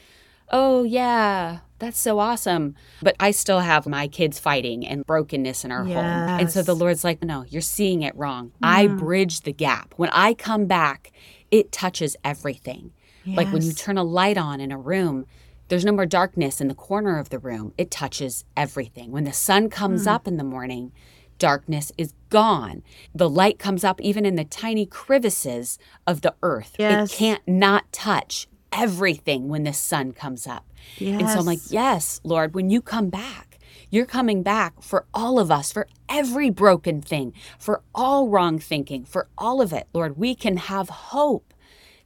oh, 0.49 0.83
yeah. 0.83 1.59
That's 1.79 1.99
so 1.99 2.17
awesome. 2.17 2.75
But 3.03 3.15
I 3.19 3.31
still 3.31 3.59
have 3.59 3.85
my 3.85 4.07
kids 4.07 4.39
fighting 4.39 4.85
and 4.85 5.05
brokenness 5.05 5.63
in 5.63 5.71
our 5.71 5.83
home. 5.83 5.95
And 5.95 6.49
so 6.49 6.63
the 6.63 6.75
Lord's 6.75 7.03
like, 7.03 7.23
no, 7.23 7.45
you're 7.49 7.61
seeing 7.61 8.01
it 8.01 8.15
wrong. 8.15 8.51
I 8.63 8.87
mm. 8.87 8.97
bridge 8.97 9.41
the 9.41 9.53
gap. 9.53 9.93
When 9.97 10.09
I 10.09 10.33
come 10.33 10.65
back, 10.65 11.11
it 11.51 11.71
touches 11.71 12.15
everything. 12.23 12.93
Like 13.25 13.51
when 13.51 13.61
you 13.61 13.73
turn 13.73 13.97
a 13.97 14.03
light 14.03 14.37
on 14.37 14.61
in 14.61 14.71
a 14.71 14.77
room, 14.77 15.25
there's 15.67 15.85
no 15.85 15.91
more 15.91 16.05
darkness 16.05 16.61
in 16.61 16.67
the 16.67 16.75
corner 16.75 17.19
of 17.19 17.29
the 17.29 17.39
room. 17.39 17.73
It 17.77 17.91
touches 17.91 18.45
everything. 18.55 19.11
When 19.11 19.23
the 19.25 19.33
sun 19.33 19.69
comes 19.69 20.03
Hmm. 20.03 20.09
up 20.09 20.27
in 20.27 20.37
the 20.37 20.43
morning, 20.43 20.91
darkness 21.39 21.91
is 21.97 22.13
gone. 22.29 22.83
The 23.13 23.29
light 23.29 23.59
comes 23.59 23.83
up 23.83 24.01
even 24.01 24.25
in 24.25 24.35
the 24.35 24.43
tiny 24.45 24.85
crevices 24.85 25.77
of 26.05 26.21
the 26.21 26.33
earth. 26.41 26.75
Yes. 26.79 27.11
It 27.13 27.15
can't 27.15 27.47
not 27.47 27.91
touch 27.91 28.47
everything 28.71 29.47
when 29.47 29.63
the 29.63 29.73
sun 29.73 30.11
comes 30.13 30.47
up. 30.47 30.65
And 30.99 31.27
so 31.29 31.39
I'm 31.39 31.45
like, 31.45 31.59
Yes. 31.65 31.71
yes, 31.71 32.21
Lord, 32.23 32.53
when 32.55 32.69
you 32.69 32.81
come 32.81 33.09
back, 33.09 33.59
you're 33.89 34.05
coming 34.05 34.43
back 34.43 34.81
for 34.81 35.05
all 35.13 35.39
of 35.39 35.49
us, 35.51 35.71
for 35.71 35.87
every 36.09 36.49
broken 36.49 37.01
thing, 37.01 37.33
for 37.59 37.81
all 37.95 38.27
wrong 38.29 38.59
thinking, 38.59 39.05
for 39.05 39.27
all 39.37 39.61
of 39.61 39.71
it. 39.73 39.87
Lord, 39.93 40.17
we 40.17 40.35
can 40.35 40.57
have 40.57 40.89
hope 40.89 41.46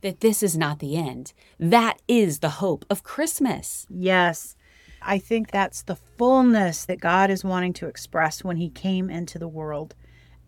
that 0.01 0.19
this 0.19 0.41
is 0.43 0.57
not 0.57 0.79
the 0.79 0.95
end. 0.97 1.33
That 1.59 2.01
is 2.07 2.39
the 2.39 2.49
hope 2.49 2.85
of 2.89 3.03
Christmas. 3.03 3.85
Yes. 3.89 4.55
I 5.01 5.17
think 5.17 5.49
that's 5.51 5.81
the 5.81 5.95
fullness 5.95 6.85
that 6.85 6.99
God 6.99 7.29
is 7.29 7.43
wanting 7.43 7.73
to 7.73 7.87
express 7.87 8.43
when 8.43 8.57
he 8.57 8.69
came 8.69 9.09
into 9.09 9.39
the 9.39 9.47
world 9.47 9.95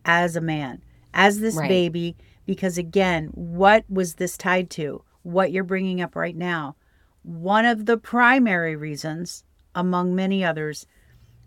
as 0.05 0.35
a 0.35 0.41
man, 0.41 0.83
as 1.13 1.39
this 1.39 1.55
Right. 1.55 1.69
baby. 1.69 2.15
Because 2.45 2.77
again, 2.77 3.29
what 3.33 3.85
was 3.89 4.15
this 4.15 4.37
tied 4.37 4.69
to? 4.71 5.03
What 5.23 5.51
you're 5.51 5.63
bringing 5.63 6.01
up 6.01 6.15
right 6.15 6.35
now. 6.35 6.75
One 7.23 7.65
of 7.65 7.85
the 7.85 7.97
primary 7.97 8.75
reasons, 8.75 9.43
among 9.73 10.13
many 10.13 10.43
others, 10.43 10.85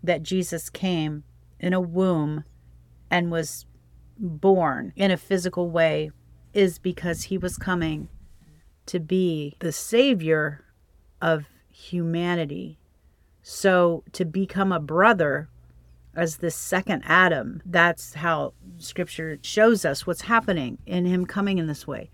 that 0.03 0.23
Jesus 0.23 0.69
came 0.69 1.23
in 1.59 1.73
a 1.73 1.81
womb 1.81 2.43
and 3.11 3.31
was 3.31 3.65
born 4.17 4.91
in 4.95 5.11
a 5.11 5.17
physical 5.17 5.69
way 5.69 6.11
is 6.57 6.79
because 6.79 7.23
he 7.23 7.37
was 7.37 7.55
coming 7.55 8.09
to 8.87 8.99
be 8.99 9.55
the 9.59 9.71
savior 9.71 10.65
of 11.21 11.45
humanity. 11.69 12.79
So 13.43 14.03
to 14.13 14.25
become 14.25 14.71
a 14.71 14.79
brother 14.79 15.49
as 16.15 16.37
this 16.37 16.55
second 16.55 17.03
Adam, 17.05 17.61
that's 17.63 18.15
how 18.15 18.53
scripture 18.79 19.37
shows 19.43 19.85
us 19.85 20.07
what's 20.07 20.21
happening 20.21 20.79
in 20.87 21.05
him 21.05 21.27
coming 21.27 21.59
in 21.59 21.67
this 21.67 21.85
way. 21.85 22.09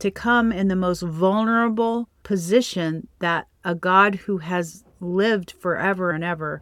To 0.00 0.10
come 0.10 0.50
in 0.50 0.66
the 0.66 0.74
most 0.74 1.02
vulnerable 1.02 2.08
position 2.24 3.06
that 3.20 3.46
a 3.64 3.76
God 3.76 4.16
who 4.16 4.38
has 4.38 4.82
lived 4.98 5.52
forever 5.52 6.10
and 6.10 6.24
ever 6.24 6.60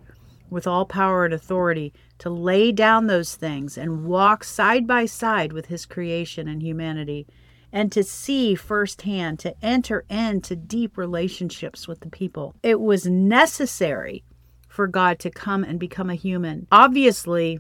with 0.55 0.67
all 0.67 0.87
power 0.87 1.25
and 1.25 1.35
authority 1.35 1.93
to 2.19 2.31
lay 2.31 2.73
down 2.73 3.07
those 3.07 3.35
things 3.35 3.77
and 3.77 4.05
walk 4.07 4.45
side 4.45 4.87
by 4.87 5.05
side 5.05 5.53
with 5.53 5.67
his 5.67 5.85
creation 5.85 6.49
and 6.49 6.63
humanity 6.63 7.27
and 7.73 7.91
to 7.91 8.05
see 8.05 8.55
firsthand, 8.55 9.41
to 9.41 9.53
enter 9.61 10.05
into 10.09 10.55
deep 10.55 10.97
relationships 10.97 11.89
with 11.89 12.01
the 12.01 12.09
people. 12.09 12.55
It 12.63 12.81
was 12.81 13.05
necessary 13.05 14.23
for 14.69 14.87
God 14.87 15.19
to 15.19 15.31
come 15.31 15.65
and 15.65 15.79
become 15.79 16.09
a 16.09 16.15
human. 16.15 16.69
Obviously, 16.71 17.59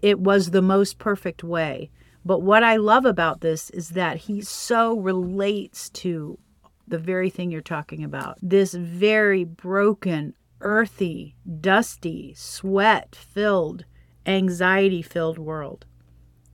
it 0.00 0.20
was 0.20 0.52
the 0.52 0.62
most 0.62 0.98
perfect 0.98 1.42
way. 1.42 1.90
But 2.24 2.42
what 2.42 2.62
I 2.62 2.76
love 2.76 3.04
about 3.04 3.40
this 3.40 3.68
is 3.70 3.90
that 3.90 4.16
he 4.16 4.40
so 4.42 4.96
relates 4.96 5.90
to 5.90 6.38
the 6.86 6.98
very 6.98 7.28
thing 7.28 7.50
you're 7.50 7.60
talking 7.60 8.04
about 8.04 8.38
this 8.40 8.74
very 8.74 9.44
broken, 9.44 10.34
earthy, 10.60 11.36
dusty, 11.60 12.34
sweat 12.36 13.14
filled, 13.14 13.84
anxiety 14.26 15.00
filled 15.02 15.38
world 15.38 15.86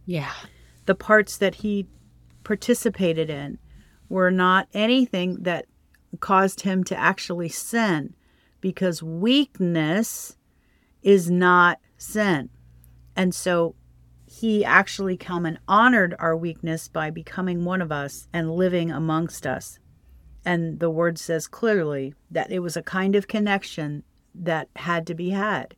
Yeah. 0.07 0.33
the 0.87 0.95
parts 0.95 1.37
that 1.39 1.57
he 1.57 1.89
participated 2.45 3.31
in 3.31 3.59
were 4.09 4.31
not 4.31 4.69
anything 4.75 5.43
that 5.43 5.67
caused 6.21 6.61
him 6.61 6.85
to 6.85 6.97
actually 6.97 7.49
sin 7.49 8.15
because 8.61 9.03
weakness 9.03 10.37
is 11.03 11.31
not 11.31 11.81
sin. 11.97 12.51
And 13.17 13.35
so 13.35 13.75
he 14.27 14.65
actually 14.65 15.17
come 15.17 15.47
and 15.47 15.59
honored 15.67 16.15
our 16.19 16.37
weakness 16.37 16.89
by 16.89 17.11
becoming 17.11 17.65
one 17.65 17.81
of 17.83 17.91
us 17.91 18.29
and 18.33 18.51
living 18.55 18.91
amongst 18.91 19.47
us. 19.47 19.79
And 20.45 20.81
the 20.81 20.91
word 20.91 21.19
says 21.19 21.47
clearly 21.47 22.15
that 22.31 22.53
it 22.53 22.59
was 22.61 22.77
a 22.77 22.83
kind 22.83 23.17
of 23.17 23.29
connection 23.29 24.03
that 24.35 24.69
had 24.77 25.07
to 25.07 25.15
be 25.15 25.31
had 25.31 25.75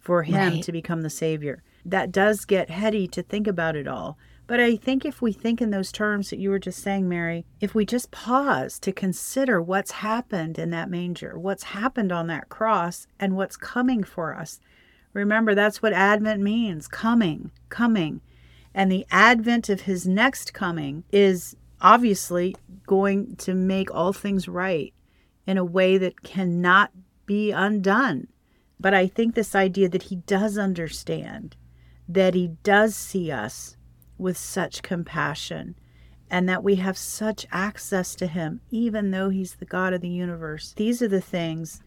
for 0.00 0.22
him 0.22 0.54
Right. 0.54 0.62
to 0.62 0.72
become 0.72 1.02
the 1.02 1.10
Savior. 1.10 1.62
That 1.84 2.12
does 2.12 2.44
get 2.44 2.70
heady 2.70 3.06
to 3.08 3.22
think 3.22 3.46
about 3.46 3.76
it 3.76 3.86
all. 3.86 4.16
But 4.46 4.60
I 4.60 4.76
think 4.76 5.04
if 5.04 5.20
we 5.20 5.32
think 5.32 5.60
in 5.60 5.70
those 5.70 5.90
terms 5.90 6.30
that 6.30 6.38
you 6.38 6.50
were 6.50 6.60
just 6.60 6.80
saying, 6.80 7.08
Mary, 7.08 7.44
if 7.60 7.74
we 7.74 7.84
just 7.84 8.12
pause 8.12 8.78
to 8.78 8.92
consider 8.92 9.60
what's 9.60 9.90
happened 9.90 10.56
in 10.58 10.70
that 10.70 10.88
manger, 10.88 11.36
what's 11.36 11.64
happened 11.64 12.12
on 12.12 12.28
that 12.28 12.48
cross, 12.48 13.08
and 13.18 13.36
what's 13.36 13.56
coming 13.56 14.04
for 14.04 14.34
us, 14.36 14.60
remember 15.12 15.54
that's 15.54 15.82
what 15.82 15.92
Advent 15.92 16.40
means 16.40 16.86
coming, 16.86 17.50
coming. 17.70 18.20
And 18.72 18.92
the 18.92 19.06
advent 19.10 19.68
of 19.68 19.82
his 19.82 20.06
next 20.06 20.54
coming 20.54 21.02
is 21.10 21.56
obviously 21.80 22.54
going 22.86 23.36
to 23.36 23.54
make 23.54 23.92
all 23.94 24.12
things 24.12 24.48
right 24.48 24.92
in 25.46 25.58
a 25.58 25.64
way 25.64 25.98
that 25.98 26.22
cannot 26.22 26.90
be 27.26 27.50
undone. 27.50 28.28
But 28.78 28.94
I 28.94 29.06
think 29.06 29.34
this 29.34 29.54
idea 29.54 29.88
that 29.88 30.04
he 30.04 30.16
does 30.16 30.58
understand, 30.58 31.56
that 32.08 32.34
he 32.34 32.48
does 32.62 32.94
see 32.94 33.30
us 33.30 33.76
with 34.18 34.36
such 34.36 34.82
compassion, 34.82 35.76
and 36.30 36.48
that 36.48 36.64
we 36.64 36.76
have 36.76 36.98
such 36.98 37.46
access 37.52 38.14
to 38.16 38.26
him, 38.26 38.60
even 38.70 39.10
though 39.10 39.28
he's 39.28 39.54
the 39.54 39.64
God 39.64 39.92
of 39.92 40.00
the 40.00 40.08
universe. 40.08 40.72
These 40.76 41.00
are 41.00 41.08
the 41.08 41.20
things 41.20 41.82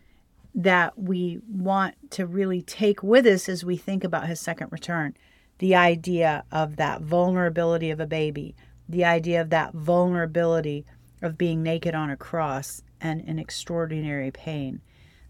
that 0.55 0.97
we 0.97 1.39
want 1.49 1.95
to 2.11 2.25
really 2.25 2.61
take 2.61 3.03
with 3.03 3.25
us 3.25 3.49
as 3.49 3.65
we 3.65 3.77
think 3.77 4.03
about 4.03 4.27
his 4.27 4.39
second 4.39 4.71
return. 4.71 5.15
The 5.59 5.75
idea 5.75 6.43
of 6.51 6.77
that 6.77 7.01
vulnerability 7.01 7.91
of 7.91 7.99
a 7.99 8.07
baby, 8.07 8.55
the 8.89 9.05
idea 9.05 9.39
of 9.39 9.51
that 9.51 9.73
vulnerability 9.73 10.85
of 11.21 11.37
being 11.37 11.61
naked 11.61 11.93
on 11.93 12.09
a 12.09 12.17
cross 12.17 12.81
and 12.99 13.21
in 13.21 13.37
extraordinary 13.39 14.31
pain. 14.31 14.81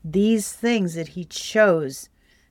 These 0.03 0.53
things 0.53 0.95
that 0.95 1.09
he 1.09 1.25
chose 1.25 2.09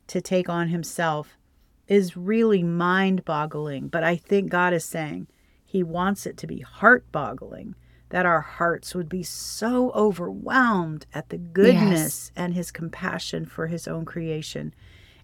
to 0.08 0.20
take 0.20 0.48
on 0.48 0.68
himself 0.68 1.38
is 1.86 2.16
really 2.16 2.62
mind 2.62 3.24
boggling. 3.24 3.88
But 3.88 4.04
I 4.04 4.16
think 4.16 4.50
God 4.50 4.74
is 4.74 4.84
saying 4.84 5.26
he 5.64 5.82
wants 5.82 6.26
it 6.26 6.36
to 6.38 6.46
be 6.46 6.60
heart 6.60 7.10
boggling, 7.10 7.74
that 8.10 8.26
our 8.26 8.40
hearts 8.40 8.94
would 8.94 9.08
be 9.08 9.22
so 9.22 9.90
overwhelmed 9.92 11.06
at 11.12 11.28
the 11.28 11.38
goodness 11.38 12.30
yes. 12.30 12.32
and 12.36 12.54
his 12.54 12.70
compassion 12.70 13.44
for 13.44 13.66
his 13.66 13.86
own 13.88 14.04
creation. 14.04 14.74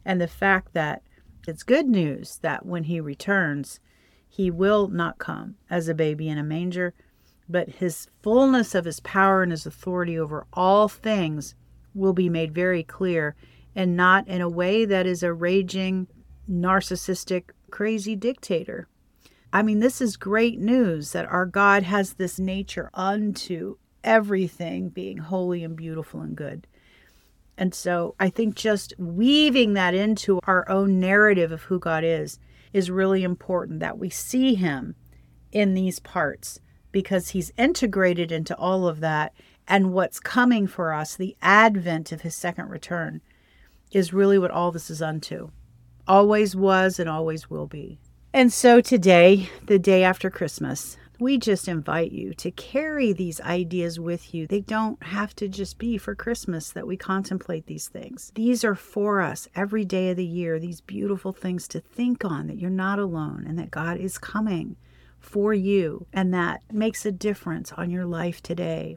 And 0.04 0.20
the 0.20 0.28
fact 0.28 0.74
that 0.74 1.02
it's 1.46 1.62
good 1.62 1.86
news 1.86 2.38
that 2.42 2.64
when 2.66 2.84
he 2.84 3.00
returns, 3.00 3.80
he 4.36 4.50
will 4.50 4.88
not 4.88 5.16
come 5.18 5.54
as 5.70 5.86
a 5.86 5.94
baby 5.94 6.28
in 6.28 6.38
a 6.38 6.42
manger, 6.42 6.92
but 7.48 7.68
his 7.68 8.08
fullness 8.20 8.74
of 8.74 8.84
his 8.84 8.98
power 8.98 9.44
and 9.44 9.52
his 9.52 9.64
authority 9.64 10.18
over 10.18 10.44
all 10.52 10.88
things 10.88 11.54
will 11.94 12.12
be 12.12 12.28
made 12.28 12.52
very 12.52 12.82
clear 12.82 13.36
and 13.76 13.96
not 13.96 14.26
in 14.26 14.40
a 14.40 14.48
way 14.48 14.84
that 14.84 15.06
is 15.06 15.22
a 15.22 15.32
raging, 15.32 16.08
narcissistic, 16.50 17.50
crazy 17.70 18.16
dictator. 18.16 18.88
I 19.52 19.62
mean, 19.62 19.78
this 19.78 20.00
is 20.00 20.16
great 20.16 20.58
news 20.58 21.12
that 21.12 21.26
our 21.26 21.46
God 21.46 21.84
has 21.84 22.14
this 22.14 22.40
nature 22.40 22.90
unto 22.92 23.76
everything 24.02 24.88
being 24.88 25.18
holy 25.18 25.62
and 25.62 25.76
beautiful 25.76 26.22
and 26.22 26.34
good. 26.34 26.66
And 27.56 27.74
so 27.74 28.14
I 28.18 28.30
think 28.30 28.54
just 28.54 28.94
weaving 28.98 29.74
that 29.74 29.94
into 29.94 30.40
our 30.44 30.68
own 30.68 30.98
narrative 30.98 31.52
of 31.52 31.62
who 31.62 31.78
God 31.78 32.04
is 32.04 32.38
is 32.72 32.90
really 32.90 33.22
important 33.22 33.80
that 33.80 33.98
we 33.98 34.10
see 34.10 34.54
Him 34.54 34.96
in 35.52 35.74
these 35.74 36.00
parts 36.00 36.60
because 36.90 37.30
He's 37.30 37.52
integrated 37.56 38.32
into 38.32 38.56
all 38.56 38.88
of 38.88 39.00
that. 39.00 39.32
And 39.66 39.92
what's 39.92 40.20
coming 40.20 40.66
for 40.66 40.92
us, 40.92 41.16
the 41.16 41.36
advent 41.40 42.12
of 42.12 42.22
His 42.22 42.34
second 42.34 42.68
return, 42.68 43.20
is 43.92 44.12
really 44.12 44.38
what 44.38 44.50
all 44.50 44.72
this 44.72 44.90
is 44.90 45.00
unto. 45.00 45.50
Always 46.06 46.56
was 46.56 46.98
and 46.98 47.08
always 47.08 47.48
will 47.48 47.66
be. 47.66 48.00
And 48.32 48.52
so 48.52 48.80
today, 48.80 49.48
the 49.66 49.78
day 49.78 50.02
after 50.02 50.28
Christmas, 50.28 50.98
we 51.20 51.38
just 51.38 51.68
invite 51.68 52.12
you 52.12 52.34
to 52.34 52.50
carry 52.50 53.12
these 53.12 53.40
ideas 53.40 54.00
with 54.00 54.34
you. 54.34 54.46
They 54.46 54.60
don't 54.60 55.00
have 55.02 55.34
to 55.36 55.48
just 55.48 55.78
be 55.78 55.96
for 55.96 56.14
Christmas 56.14 56.70
that 56.70 56.86
we 56.86 56.96
contemplate 56.96 57.66
these 57.66 57.88
things. 57.88 58.32
These 58.34 58.64
are 58.64 58.74
for 58.74 59.20
us 59.20 59.48
every 59.54 59.84
day 59.84 60.10
of 60.10 60.16
the 60.16 60.24
year, 60.24 60.58
these 60.58 60.80
beautiful 60.80 61.32
things 61.32 61.68
to 61.68 61.80
think 61.80 62.24
on 62.24 62.48
that 62.48 62.58
you're 62.58 62.70
not 62.70 62.98
alone 62.98 63.44
and 63.46 63.58
that 63.58 63.70
God 63.70 63.98
is 63.98 64.18
coming 64.18 64.76
for 65.20 65.54
you 65.54 66.06
and 66.12 66.34
that 66.34 66.62
makes 66.72 67.06
a 67.06 67.12
difference 67.12 67.72
on 67.72 67.90
your 67.90 68.04
life 68.04 68.42
today. 68.42 68.96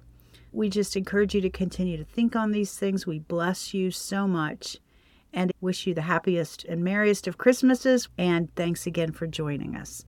We 0.51 0.69
just 0.69 0.95
encourage 0.95 1.35
you 1.35 1.41
to 1.41 1.49
continue 1.49 1.97
to 1.97 2.03
think 2.03 2.35
on 2.35 2.51
these 2.51 2.77
things. 2.77 3.05
We 3.05 3.19
bless 3.19 3.73
you 3.73 3.91
so 3.91 4.27
much 4.27 4.77
and 5.33 5.51
wish 5.61 5.85
you 5.85 5.93
the 5.93 6.01
happiest 6.01 6.65
and 6.65 6.83
merriest 6.83 7.27
of 7.27 7.37
Christmases. 7.37 8.09
And 8.17 8.53
thanks 8.55 8.87
again 8.87 9.11
for 9.11 9.27
joining 9.27 9.75
us. 9.75 10.06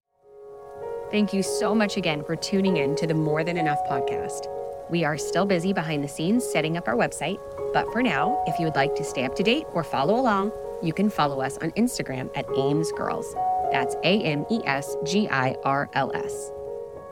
Thank 1.11 1.33
you 1.33 1.41
so 1.41 1.73
much 1.73 1.97
again 1.97 2.23
for 2.23 2.35
tuning 2.35 2.77
in 2.77 2.95
to 2.97 3.07
the 3.07 3.15
More 3.15 3.43
Than 3.43 3.57
Enough 3.57 3.79
podcast. 3.89 4.45
We 4.91 5.03
are 5.03 5.17
still 5.17 5.47
busy 5.47 5.73
behind 5.73 6.03
the 6.03 6.07
scenes 6.07 6.45
setting 6.45 6.77
up 6.77 6.87
our 6.87 6.95
website, 6.95 7.39
but 7.73 7.91
for 7.91 8.03
now, 8.03 8.43
if 8.45 8.59
you 8.59 8.65
would 8.65 8.75
like 8.75 8.93
to 8.93 9.03
stay 9.03 9.25
up 9.25 9.33
to 9.37 9.41
date 9.41 9.65
or 9.73 9.83
follow 9.83 10.19
along, 10.19 10.51
you 10.83 10.93
can 10.93 11.09
follow 11.09 11.41
us 11.41 11.57
on 11.63 11.71
Instagram 11.71 12.29
at 12.35 12.45
Ames 12.55 12.91
Girls. 12.91 13.25
That's 13.71 13.95
A 14.03 14.21
M 14.21 14.45
E 14.51 14.59
S 14.65 14.95
G 15.03 15.27
I 15.29 15.55
R 15.63 15.89
L 15.93 16.11
S. 16.13 16.51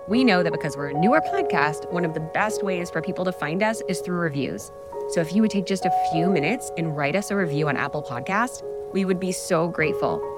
We 0.08 0.24
know 0.24 0.44
that 0.44 0.52
because 0.52 0.78
we're 0.78 0.90
a 0.90 0.94
newer 0.94 1.22
podcast, 1.22 1.92
one 1.92 2.06
of 2.06 2.14
the 2.14 2.20
best 2.20 2.64
ways 2.64 2.92
for 2.92 3.02
people 3.02 3.26
to 3.26 3.32
find 3.32 3.64
us 3.64 3.82
is 3.90 4.02
through 4.02 4.18
reviews. 4.20 4.72
So 5.10 5.22
if 5.22 5.34
you 5.34 5.42
would 5.42 5.50
take 5.50 5.66
just 5.66 5.86
a 5.88 6.10
few 6.12 6.30
minutes 6.30 6.72
and 6.78 6.96
write 6.96 7.16
us 7.16 7.32
a 7.32 7.36
review 7.36 7.68
on 7.68 7.76
Apple 7.78 8.04
Podcast, 8.04 8.62
we 8.94 9.06
would 9.06 9.20
be 9.20 9.32
so 9.32 9.68
grateful. 9.68 10.37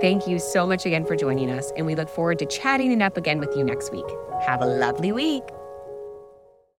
Thank 0.00 0.26
you 0.26 0.38
so 0.38 0.66
much 0.66 0.84
again 0.84 1.06
for 1.06 1.16
joining 1.16 1.50
us, 1.50 1.72
and 1.76 1.86
we 1.86 1.94
look 1.94 2.08
forward 2.08 2.38
to 2.40 2.46
chatting 2.46 2.92
it 2.92 3.00
up 3.00 3.16
again 3.16 3.38
with 3.38 3.56
you 3.56 3.64
next 3.64 3.90
week. 3.92 4.04
Have 4.46 4.60
a 4.60 4.66
lovely 4.66 5.10
week. 5.10 5.42